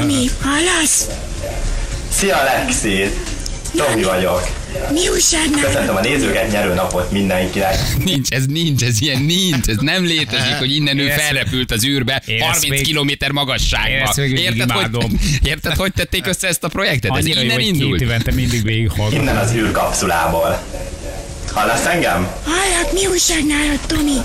Tomi, 0.00 0.26
hallasz? 0.44 1.06
Szia, 2.08 2.36
Lexi! 2.42 3.10
Tomi 3.76 4.02
vagyok. 4.02 4.48
Mi 4.92 5.08
újság? 5.08 5.50
Köszöntöm 5.62 5.96
a 5.96 6.00
nézőket, 6.00 6.50
nyerő 6.52 6.74
napot 6.74 7.10
mindenkinek. 7.10 7.76
Nincs, 8.04 8.30
ez 8.30 8.46
nincs, 8.46 8.82
ez 8.82 9.00
ilyen 9.00 9.22
nincs, 9.22 9.66
ez 9.66 9.76
nem 9.80 10.04
létezik, 10.04 10.54
hogy 10.58 10.74
innen 10.74 10.98
ő 10.98 11.08
felrepült 11.08 11.72
az 11.72 11.84
űrbe 11.84 12.22
Én 12.26 12.36
ezt 12.42 12.46
30 12.50 12.68
még- 12.68 12.82
kilométer 12.82 13.28
Én 13.28 13.34
magasságba. 13.34 14.12
Érted, 14.24 14.70
hogy, 14.70 15.06
érted, 15.42 15.76
hogy 15.76 15.92
tették 15.92 16.26
össze 16.26 16.48
ezt 16.48 16.64
a 16.64 16.68
projektet? 16.68 17.10
Ez 17.10 17.16
Annyira 17.24 17.40
jó, 17.40 17.44
innen 17.46 17.58
két 17.58 17.66
indult. 17.66 18.00
évente 18.00 18.32
mindig 18.32 18.62
végighallgatom. 18.62 19.20
Innen 19.20 19.36
az 19.36 19.52
űrkapszulából. 19.54 20.62
Hallasz 21.52 21.86
engem? 21.86 22.28
Hallak, 22.44 22.92
mi 22.92 23.06
újság 23.06 23.44
nálad, 23.46 23.78
Tomi? 23.86 24.16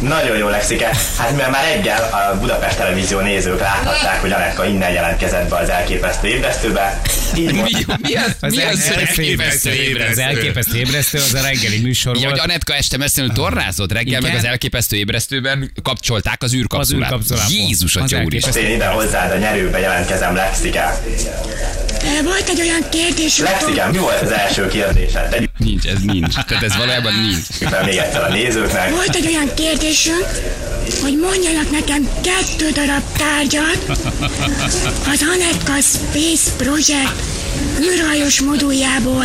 Nagyon 0.00 0.36
jó, 0.36 0.48
Lexike. 0.48 0.90
Hát 1.18 1.30
mivel 1.30 1.50
már 1.50 1.64
reggel 1.74 2.02
a 2.02 2.38
Budapest 2.38 2.76
Televízió 2.76 3.18
nézők 3.20 3.60
láthatták, 3.60 4.20
hogy 4.20 4.32
Anetka 4.32 4.64
innen 4.66 4.92
jelentkezett 4.92 5.48
be 5.48 5.56
az 5.56 5.68
elképesztő 5.68 6.28
ébresztőbe. 6.28 7.00
Így 7.36 7.52
Mi, 7.52 7.60
mi 8.02 8.14
az, 8.14 8.36
Az 8.40 8.54
mi 8.54 8.62
az, 8.62 8.88
hogy 8.88 8.96
elképesztő 8.98 9.70
elképesztő 9.70 9.70
Az 9.70 9.76
ébresztő? 9.76 10.20
elképesztő 10.22 10.78
ébresztő, 10.78 11.18
az 11.18 11.34
a 11.34 11.40
reggeli 11.42 11.78
műsor 11.80 12.14
Ja, 12.14 12.20
hogy 12.20 12.28
volt. 12.30 12.40
Anetka 12.40 12.74
este 12.74 12.96
messzenül 12.96 13.32
torrázott 13.32 13.92
reggel, 13.92 14.06
Igen. 14.18 14.22
meg 14.22 14.34
az 14.34 14.44
elképesztő 14.44 14.96
ébresztőben 14.96 15.72
kapcsolták 15.82 16.42
az 16.42 16.54
űrkapszulát. 16.54 17.12
Az 17.12 17.18
űrkapszulából. 17.20 17.54
Jézus, 17.66 17.96
Az 17.96 18.02
atya 18.02 18.22
úristen. 18.22 18.52
elképesztő. 18.52 18.60
én 18.60 18.74
ide 18.74 18.86
hozzád 18.86 19.30
a 19.30 19.36
nyerőbe 19.36 19.78
jelentkezem, 19.78 20.34
Lexike. 20.34 21.00
Volt 22.22 22.48
egy 22.48 22.60
olyan 22.60 22.88
kérdésünk, 22.90 23.48
Lexike, 23.48 23.88
mi 23.92 23.98
volt 23.98 24.20
az 24.20 24.30
első 24.30 24.68
kérdésed? 24.68 25.28
Tegyük 25.28 25.50
Nincs, 25.58 25.86
ez 25.86 26.00
nincs. 26.02 26.34
Tehát 26.34 26.62
ez 26.62 26.76
valójában 26.76 27.12
nincs. 27.14 27.70
még 27.84 27.96
egyszer 27.96 28.22
a 28.22 28.28
nézőknek. 28.28 28.90
Volt 28.90 29.14
egy 29.14 29.26
olyan 29.26 29.54
kérdésünk, 29.54 30.26
hogy 31.02 31.18
mondjanak 31.18 31.70
nekem 31.70 32.08
kettő 32.20 32.70
darab 32.70 33.02
tárgyat 33.16 33.84
az 35.12 35.24
Anetka 35.34 35.80
Space 35.80 36.50
Project 36.56 37.22
űrhajós 37.80 38.40
moduljából. 38.40 39.24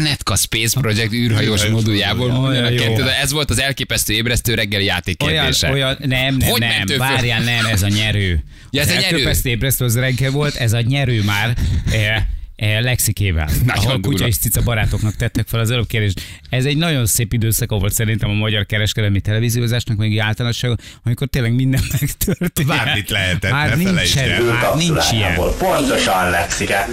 Anetka 0.00 0.36
Space 0.36 0.80
Project 0.80 1.12
űrhajós 1.12 1.64
moduljából 1.66 2.30
Olyan 2.30 2.94
de 2.94 3.18
ez 3.20 3.32
volt 3.32 3.50
az 3.50 3.60
elképesztő 3.60 4.12
ébresztő 4.12 4.54
reggeli 4.54 4.84
játék 4.84 5.22
Olyan, 5.22 5.42
kérdése. 5.42 5.70
olyan, 5.70 5.96
nem, 5.98 6.36
nem, 6.36 6.48
Hogy 6.48 6.60
nem, 6.60 6.98
várjál, 6.98 7.42
nem, 7.42 7.66
ez 7.66 7.82
a 7.82 7.88
nyerő. 7.88 8.44
Ja, 8.70 8.80
ez 8.80 8.88
Az 8.88 8.92
a 8.94 9.00
nyerő. 9.00 9.12
elképesztő 9.14 9.48
ébresztő 9.48 9.84
az 9.84 9.96
reggel 9.96 10.30
volt, 10.30 10.54
ez 10.54 10.72
a 10.72 10.80
nyerő 10.80 11.22
már. 11.22 11.56
E, 11.92 12.26
e, 12.56 12.80
Lexikével, 12.80 13.48
Nagyon 13.64 13.84
ahol 13.84 14.00
kutya 14.00 14.26
és 14.26 14.36
cica 14.36 14.62
barátoknak 14.62 15.16
tettek 15.16 15.46
fel 15.48 15.60
az 15.60 15.70
előbb 15.70 15.86
kérdést. 15.86 16.20
Ez 16.48 16.64
egy 16.64 16.76
nagyon 16.76 17.06
szép 17.06 17.32
időszaka 17.32 17.78
volt 17.78 17.92
szerintem 17.92 18.30
a 18.30 18.34
magyar 18.34 18.66
kereskedelmi 18.66 19.20
televíziózásnak, 19.20 19.96
még 19.96 20.18
általánosság, 20.20 20.78
amikor 21.04 21.28
tényleg 21.28 21.54
minden 21.54 21.82
megtörtént. 22.00 22.68
Bármit 22.68 23.10
lehetett, 23.10 23.50
már 23.50 23.68
ne 23.68 23.74
nincs, 23.74 23.88
felejtsd 23.88 24.16
el. 24.18 24.30
el, 24.30 24.42
már 24.42 24.74
nincs 24.76 25.12
ilyen. 25.12 25.34
Pontosan, 25.58 26.30
Lexike. 26.30 26.86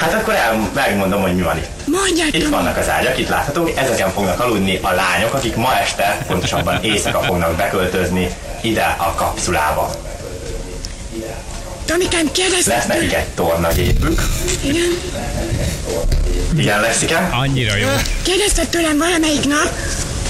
Hát 0.00 0.14
akkor 0.14 0.34
el, 0.34 0.70
megmondom, 0.74 1.22
hogy 1.22 1.34
mi 1.34 1.42
van 1.42 1.56
itt. 1.56 1.68
Mondjad, 1.86 2.34
Itt 2.34 2.48
vannak 2.48 2.76
az 2.76 2.88
ágyak, 2.88 3.18
itt 3.18 3.28
láthatók, 3.28 3.72
ezeken 3.76 4.10
fognak 4.10 4.40
aludni 4.40 4.78
a 4.82 4.92
lányok, 4.92 5.34
akik 5.34 5.56
ma 5.56 5.78
este, 5.78 6.24
pontosabban 6.26 6.82
éjszaka 6.82 7.22
fognak 7.22 7.56
beköltözni 7.56 8.34
ide 8.60 8.96
a 8.98 9.14
kapszulába. 9.14 9.94
Tomikám, 11.84 12.30
kérdezted 12.32 12.76
Lesz 12.76 12.86
nekik 12.86 13.12
egy 13.12 13.26
tornagépük. 13.26 14.22
Igen. 14.60 14.98
Igen, 16.56 16.80
Lexike? 16.80 17.28
Annyira 17.32 17.76
jó. 17.76 17.88
Kérdezted 18.22 18.68
tőlem 18.68 18.98
valamelyik 18.98 19.44
nap, 19.44 19.72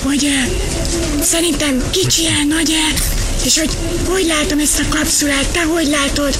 hogy 0.03 0.25
uh, 0.25 1.23
szerintem 1.23 1.83
kicsi-e, 1.91 2.45
nagy-e, 2.49 3.03
és 3.45 3.59
hogy 3.59 3.71
hogy 4.09 4.27
látom 4.39 4.59
ezt 4.59 4.81
a 4.81 4.97
kapszulát, 4.97 5.47
te 5.53 5.65
hogy 5.65 5.87
látod? 5.87 6.39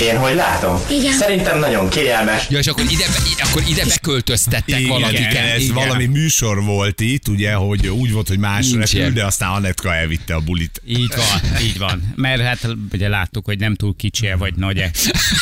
Én 0.00 0.16
hogy 0.18 0.34
látom? 0.34 0.80
Igen. 0.90 1.12
Szerintem 1.12 1.58
nagyon 1.58 1.88
kényelmes. 1.88 2.46
Ja, 2.50 2.58
és 2.58 2.66
akkor 2.66 2.84
ide, 2.90 3.04
akkor 3.42 3.62
ide 3.68 3.84
beköltöztettek 3.84 4.78
Igen, 4.80 4.88
valakiket. 4.88 5.30
igen, 5.32 5.46
ez 5.46 5.62
igen. 5.62 5.74
valami 5.74 6.06
műsor 6.06 6.62
volt 6.64 7.00
itt, 7.00 7.28
ugye, 7.28 7.52
hogy 7.52 7.88
úgy 7.88 8.12
volt, 8.12 8.28
hogy 8.28 8.38
más 8.38 8.70
repül, 8.72 9.10
de 9.10 9.24
aztán 9.24 9.50
Anetka 9.50 9.94
elvitte 9.94 10.34
a 10.34 10.40
bulit. 10.40 10.82
Így 10.86 11.12
van, 11.16 11.60
így 11.62 11.78
van. 11.78 12.12
Mert 12.16 12.40
hát 12.42 12.66
ugye 12.92 13.08
láttuk, 13.08 13.44
hogy 13.44 13.58
nem 13.58 13.74
túl 13.74 13.96
kicsi 13.96 14.28
vagy 14.38 14.54
nagy 14.54 14.84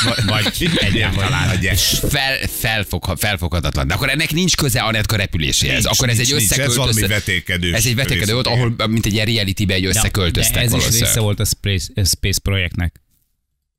vagy, 0.05 0.25
vagy 0.27 0.69
egyáltalán. 0.89 1.47
Nagy 1.49 1.67
es. 1.67 1.97
Fel, 2.11 2.37
felfog, 2.59 3.15
felfoghatatlan. 3.19 3.87
De 3.87 3.95
akkor 3.95 4.11
ennek 4.11 4.31
nincs 4.33 4.57
köze 4.57 4.81
Anetka 4.81 5.17
repüléséhez. 5.17 5.83
Nincs, 5.83 5.97
akkor 5.99 6.09
ez 6.09 6.17
nincs, 6.17 6.29
egy 6.31 6.37
nincs. 6.37 6.51
Ez 6.51 6.59
összeköltöztet. 6.59 6.95
valami 6.95 7.15
vetékedős 7.15 7.73
Ez 7.77 7.87
egy 7.87 7.95
vetékedő 7.95 8.33
volt, 8.33 8.47
ahol 8.47 8.75
mint 8.89 9.07
egy 9.07 9.13
ilyen 9.13 9.27
reality-be 9.27 9.75
egy 9.75 9.83
De 9.83 9.89
összeköltöztek 9.89 10.57
ez 10.57 10.63
is 10.65 10.71
valószínűleg. 10.71 11.09
része 11.09 11.21
volt 11.21 11.41
a 11.41 11.45
Space, 11.45 11.87
Space 12.05 12.41
projektnek. 12.43 13.02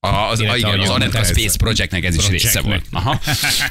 A, 0.06 0.30
az, 0.30 0.40
a, 0.40 0.56
igen, 0.56 0.80
az 0.80 0.88
mondtad, 0.88 1.26
Space 1.26 1.58
Projectnek 1.58 2.04
ez 2.04 2.16
is 2.16 2.28
része 2.28 2.62
volt. 2.62 2.86
Aha. 2.92 3.20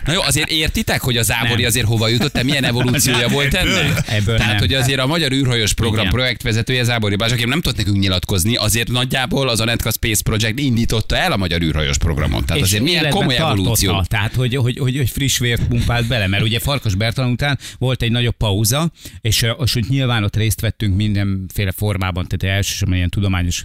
Na 0.04 0.12
jó, 0.12 0.20
azért 0.22 0.50
értitek, 0.50 1.00
hogy 1.00 1.16
a 1.16 1.22
Zábori 1.22 1.60
Nem. 1.60 1.64
azért 1.64 1.86
hova 1.86 2.08
jutott, 2.08 2.32
te 2.32 2.42
milyen 2.42 2.64
evolúciója 2.64 3.28
volt 3.28 3.54
ennek? 3.54 4.04
ebből 4.06 4.36
Tehát, 4.36 4.52
nem. 4.52 4.60
hogy 4.60 4.74
azért 4.74 4.98
a 4.98 5.06
Magyar 5.06 5.32
űrhajós 5.32 5.72
program 5.72 6.00
Igen. 6.00 6.12
projektvezetője 6.12 6.82
Zábori 6.82 7.16
Balázs, 7.16 7.32
aki 7.32 7.44
nem 7.44 7.60
tudott 7.60 7.76
nekünk 7.76 7.98
nyilatkozni, 7.98 8.56
azért 8.56 8.88
nagyjából 8.88 9.48
az 9.48 9.60
Anetka 9.60 9.90
Space 9.90 10.22
Project 10.22 10.58
indította 10.58 11.16
el 11.16 11.32
a 11.32 11.36
Magyar 11.36 11.62
űrhajós 11.62 11.98
programot. 11.98 12.46
Tehát 12.46 12.62
azért 12.62 12.82
milyen 12.82 13.10
komoly 13.10 13.36
evolúció. 13.36 14.02
Tehát, 14.02 14.34
hogy, 14.34 14.56
hogy, 14.56 14.78
hogy, 14.78 14.96
hogy 14.96 15.10
friss 15.10 15.38
vért 15.38 15.66
pumpált 15.66 16.06
bele, 16.06 16.26
mert 16.26 16.42
ugye 16.42 16.58
Farkas 16.58 16.94
Bertalan 16.94 17.30
után 17.30 17.58
volt 17.78 18.02
egy 18.02 18.10
nagyobb 18.10 18.36
pauza, 18.36 18.90
és, 19.20 19.46
és 19.64 19.72
hogy 19.72 19.84
nyilván 19.88 20.24
ott 20.24 20.36
részt 20.36 20.60
vettünk 20.60 20.96
mindenféle 20.96 21.72
formában, 21.72 22.26
tehát 22.28 22.56
elsősorban 22.56 22.96
ilyen 22.96 23.10
tudományos 23.10 23.64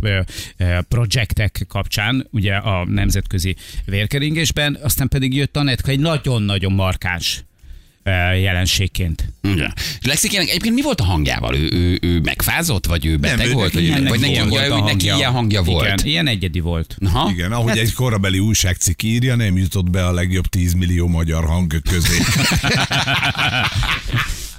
projektek 0.87 1.65
kapcsán, 1.67 2.27
ugye 2.31 2.56
a 2.57 2.85
nemzetközi 2.85 3.55
vérkeringésben, 3.85 4.77
aztán 4.81 5.07
pedig 5.07 5.33
jött 5.35 5.57
Anetka 5.57 5.91
egy 5.91 5.99
nagyon-nagyon 5.99 6.71
markáns 6.71 7.45
jelenségként. 8.41 9.33
Igen. 9.43 9.73
Lexikének 10.01 10.47
egyébként 10.49 10.75
mi 10.75 10.81
volt 10.81 11.01
a 11.01 11.03
hangjával? 11.03 11.55
Ő, 11.55 11.69
ő, 11.71 11.97
ő 12.01 12.19
megfázott, 12.19 12.85
vagy 12.85 13.05
ő 13.05 13.17
beteg 13.17 13.47
ő 13.47 13.51
volt? 13.51 13.73
neki 13.73 13.89
Vagy, 13.89 14.07
vagy 14.07 14.19
neki, 14.19 14.39
volt 14.49 14.67
ja, 14.67 14.77
ő, 14.77 14.79
neki 14.79 15.05
ilyen 15.05 15.31
hangja 15.31 15.61
volt? 15.61 15.85
Igen, 15.85 15.99
ilyen 16.03 16.27
egyedi 16.27 16.59
volt. 16.59 16.97
Aha. 17.05 17.29
Igen, 17.29 17.51
ahogy 17.51 17.77
egy 17.77 17.93
korabeli 17.93 18.39
újságcikk 18.39 19.03
írja, 19.03 19.35
nem 19.35 19.57
jutott 19.57 19.89
be 19.89 20.05
a 20.05 20.11
legjobb 20.11 20.45
10 20.45 20.73
millió 20.73 21.07
magyar 21.07 21.45
hang 21.45 21.81
közé. 21.81 22.17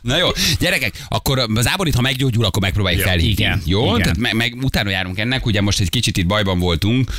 Na 0.02 0.16
jó, 0.16 0.28
gyerekek, 0.58 1.04
akkor 1.08 1.46
az 1.54 1.68
áborit, 1.68 1.94
ha 1.94 2.00
meggyógyul, 2.00 2.44
akkor 2.44 2.62
megpróbáljuk 2.62 3.02
felhívni. 3.02 3.30
igen, 3.30 3.62
jó? 3.64 3.84
igen. 3.84 4.02
Tehát 4.02 4.16
meg, 4.16 4.34
meg, 4.34 4.56
utána 4.62 4.90
járunk 4.90 5.18
ennek, 5.18 5.46
ugye 5.46 5.61
most 5.61 5.80
egy 5.80 5.90
kicsit 5.90 6.16
itt 6.16 6.26
bajban 6.26 6.58
voltunk, 6.58 7.11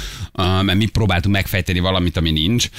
mert 0.62 0.78
mi 0.78 0.86
próbáltunk 0.86 1.36
megfejteni 1.36 1.80
valamit, 1.80 2.18
ami 2.18 2.32
nincs, 2.32 2.70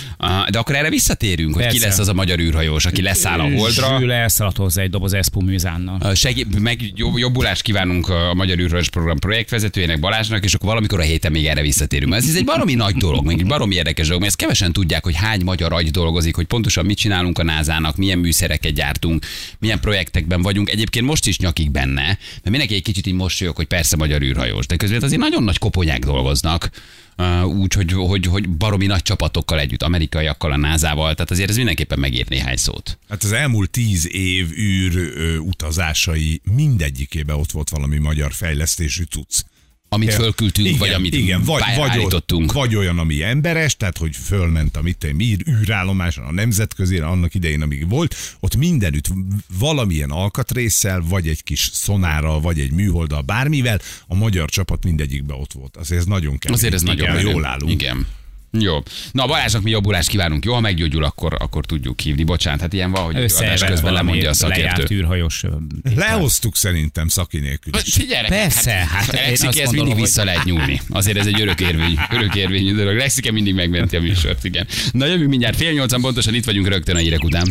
de 0.50 0.58
akkor 0.58 0.74
erre 0.74 0.88
visszatérünk, 0.90 1.54
hogy 1.54 1.62
ki 1.62 1.68
Persze. 1.68 1.86
lesz 1.86 1.98
az 1.98 2.08
a 2.08 2.12
magyar 2.12 2.38
űrhajós, 2.38 2.84
aki 2.86 3.02
leszáll 3.02 3.40
a 3.40 3.42
holdra. 3.42 3.98
Zsül 3.98 4.12
elszaladt 4.12 4.56
hozzá 4.56 4.82
egy 4.82 4.90
doboz 4.90 5.12
Eszpú 5.12 5.40
műzánnal. 5.40 5.98
Uh, 6.02 6.14
Segí- 6.14 6.58
meg 6.60 6.92
jobb, 6.94 7.18
jobbulást 7.18 7.62
kívánunk 7.62 8.08
a 8.08 8.34
Magyar 8.34 8.58
űrhajós 8.58 8.88
program 8.88 9.18
projektvezetőjének 9.18 10.00
Balázsnak, 10.00 10.44
és 10.44 10.54
akkor 10.54 10.68
valamikor 10.68 10.98
a 10.98 11.02
héten 11.02 11.32
még 11.32 11.46
erre 11.46 11.60
visszatérünk. 11.60 12.10
Mert 12.10 12.24
Ez 12.24 12.34
egy 12.34 12.44
baromi 12.44 12.74
nagy 12.74 12.94
dolog, 12.94 13.26
meg 13.26 13.38
egy 13.38 13.46
baromi 13.46 13.74
érdekes 13.74 14.06
dolog, 14.06 14.20
mert 14.20 14.32
ezt 14.32 14.40
kevesen 14.40 14.72
tudják, 14.72 15.04
hogy 15.04 15.14
hány 15.16 15.40
magyar 15.44 15.72
agy 15.72 15.90
dolgozik, 15.90 16.34
hogy 16.36 16.46
pontosan 16.46 16.84
mit 16.84 16.98
csinálunk 16.98 17.38
a 17.38 17.42
názának, 17.42 17.96
milyen 17.96 18.18
műszereket 18.18 18.72
gyártunk, 18.72 19.24
milyen 19.58 19.80
projektekben 19.90 20.42
vagyunk. 20.42 20.70
Egyébként 20.70 21.06
most 21.06 21.26
is 21.26 21.38
nyakik 21.38 21.70
benne, 21.70 22.02
mert 22.02 22.18
mindenki 22.42 22.74
egy 22.74 22.82
kicsit 22.82 23.06
így 23.06 23.14
mosolyog, 23.14 23.56
hogy 23.56 23.66
persze 23.66 23.96
magyar 23.96 24.22
űrhajós, 24.22 24.66
de 24.66 24.76
közben 24.76 25.02
azért 25.02 25.20
nagyon 25.20 25.42
nagy 25.42 25.58
koponyák 25.58 26.04
dolgoznak. 26.04 26.70
Uh, 27.18 27.46
úgy, 27.46 27.72
hogy, 27.72 27.92
hogy, 27.92 28.26
hogy 28.26 28.48
baromi 28.48 28.86
nagy 28.86 29.02
csapatokkal 29.02 29.58
együtt, 29.58 29.82
amerikaiakkal, 29.82 30.52
a 30.52 30.56
názával, 30.56 31.14
tehát 31.14 31.30
azért 31.30 31.50
ez 31.50 31.56
mindenképpen 31.56 31.98
megír 31.98 32.28
néhány 32.28 32.56
szót. 32.56 32.98
Hát 33.08 33.22
az 33.22 33.32
elmúlt 33.32 33.70
tíz 33.70 34.08
év 34.14 34.50
űr 34.58 34.96
ö, 34.96 35.36
utazásai 35.36 36.40
mindegyikében 36.54 37.36
ott 37.36 37.50
volt 37.50 37.68
valami 37.70 37.98
magyar 37.98 38.32
fejlesztésű 38.32 39.02
cucc. 39.02 39.42
Amit 39.92 40.14
fölküldtünk, 40.14 40.66
igen, 40.66 40.78
vagy 40.78 40.90
amit 40.90 41.14
igen, 41.14 41.42
vagy, 41.42 41.62
vagy, 41.76 42.46
vagy 42.52 42.76
olyan, 42.76 42.98
ami 42.98 43.22
emberes, 43.22 43.76
tehát 43.76 43.98
hogy 43.98 44.16
fölment 44.16 44.76
a 44.76 44.82
mit 44.82 45.04
űr, 45.04 45.38
űrállomáson, 45.48 46.24
a 46.24 46.32
nemzetközére, 46.32 47.06
annak 47.06 47.34
idején, 47.34 47.62
amíg 47.62 47.88
volt, 47.88 48.16
ott 48.40 48.56
mindenütt 48.56 49.08
valamilyen 49.58 50.10
alkatrészsel, 50.10 51.02
vagy 51.08 51.28
egy 51.28 51.42
kis 51.42 51.70
szonárral, 51.72 52.40
vagy 52.40 52.58
egy 52.58 52.72
műholddal, 52.72 53.20
bármivel, 53.20 53.80
a 54.06 54.14
magyar 54.14 54.48
csapat 54.48 54.84
mindegyikben 54.84 55.36
ott 55.36 55.52
volt. 55.52 55.76
Azért 55.76 56.00
ez 56.00 56.06
nagyon 56.06 56.38
kemény. 56.38 56.56
Azért 56.56 56.74
ez 56.74 56.82
nagyon 56.82 57.02
Igen, 57.02 57.14
menő. 57.14 57.30
jól 57.30 57.44
állunk. 57.44 57.70
Igen. 57.70 58.06
Jó. 58.52 58.82
Na, 59.12 59.26
Balázsnak 59.26 59.62
mi 59.62 59.70
jobbulást 59.70 60.08
kívánunk. 60.08 60.44
Jó, 60.44 60.52
ha 60.52 60.60
meggyógyul, 60.60 61.04
akkor, 61.04 61.36
akkor 61.38 61.64
tudjuk 61.66 62.00
hívni. 62.00 62.24
Bocsánat, 62.24 62.60
hát 62.60 62.72
ilyen 62.72 62.90
van, 62.90 63.02
hogy 63.02 63.16
adás 63.16 63.64
közben 63.64 63.92
lemondja 63.92 64.28
a 64.30 64.32
szakértő. 64.32 64.94
űrhajós. 64.94 65.42
Lehoztuk 65.94 66.56
szerintem 66.56 67.08
szaki 67.08 67.38
nélkül. 67.38 67.72
Figyelj, 67.72 68.26
Persze, 68.28 68.70
hát 68.72 69.08
a 69.08 69.16
én 69.16 69.22
Lexike, 69.28 69.62
ez 69.62 69.70
mindig 69.70 69.92
hogy- 69.92 70.02
vissza 70.02 70.24
lehet 70.24 70.44
nyúlni. 70.44 70.80
Azért 70.88 71.16
ez 71.18 71.26
egy 71.26 71.40
örökérvény, 71.40 71.98
örökérvényű 72.10 72.74
dolog. 72.74 72.96
Lexike 72.96 73.32
mindig 73.32 73.54
megmenti 73.54 73.96
a 73.96 74.00
műsort, 74.00 74.44
igen. 74.44 74.66
Na 74.92 75.06
jövünk 75.06 75.28
mindjárt 75.30 75.56
fél 75.56 75.72
nyolcan, 75.72 76.00
pontosan 76.00 76.34
itt 76.34 76.44
vagyunk 76.44 76.68
rögtön 76.68 76.96
a 76.96 76.98
hírek 76.98 77.24
után. 77.24 77.46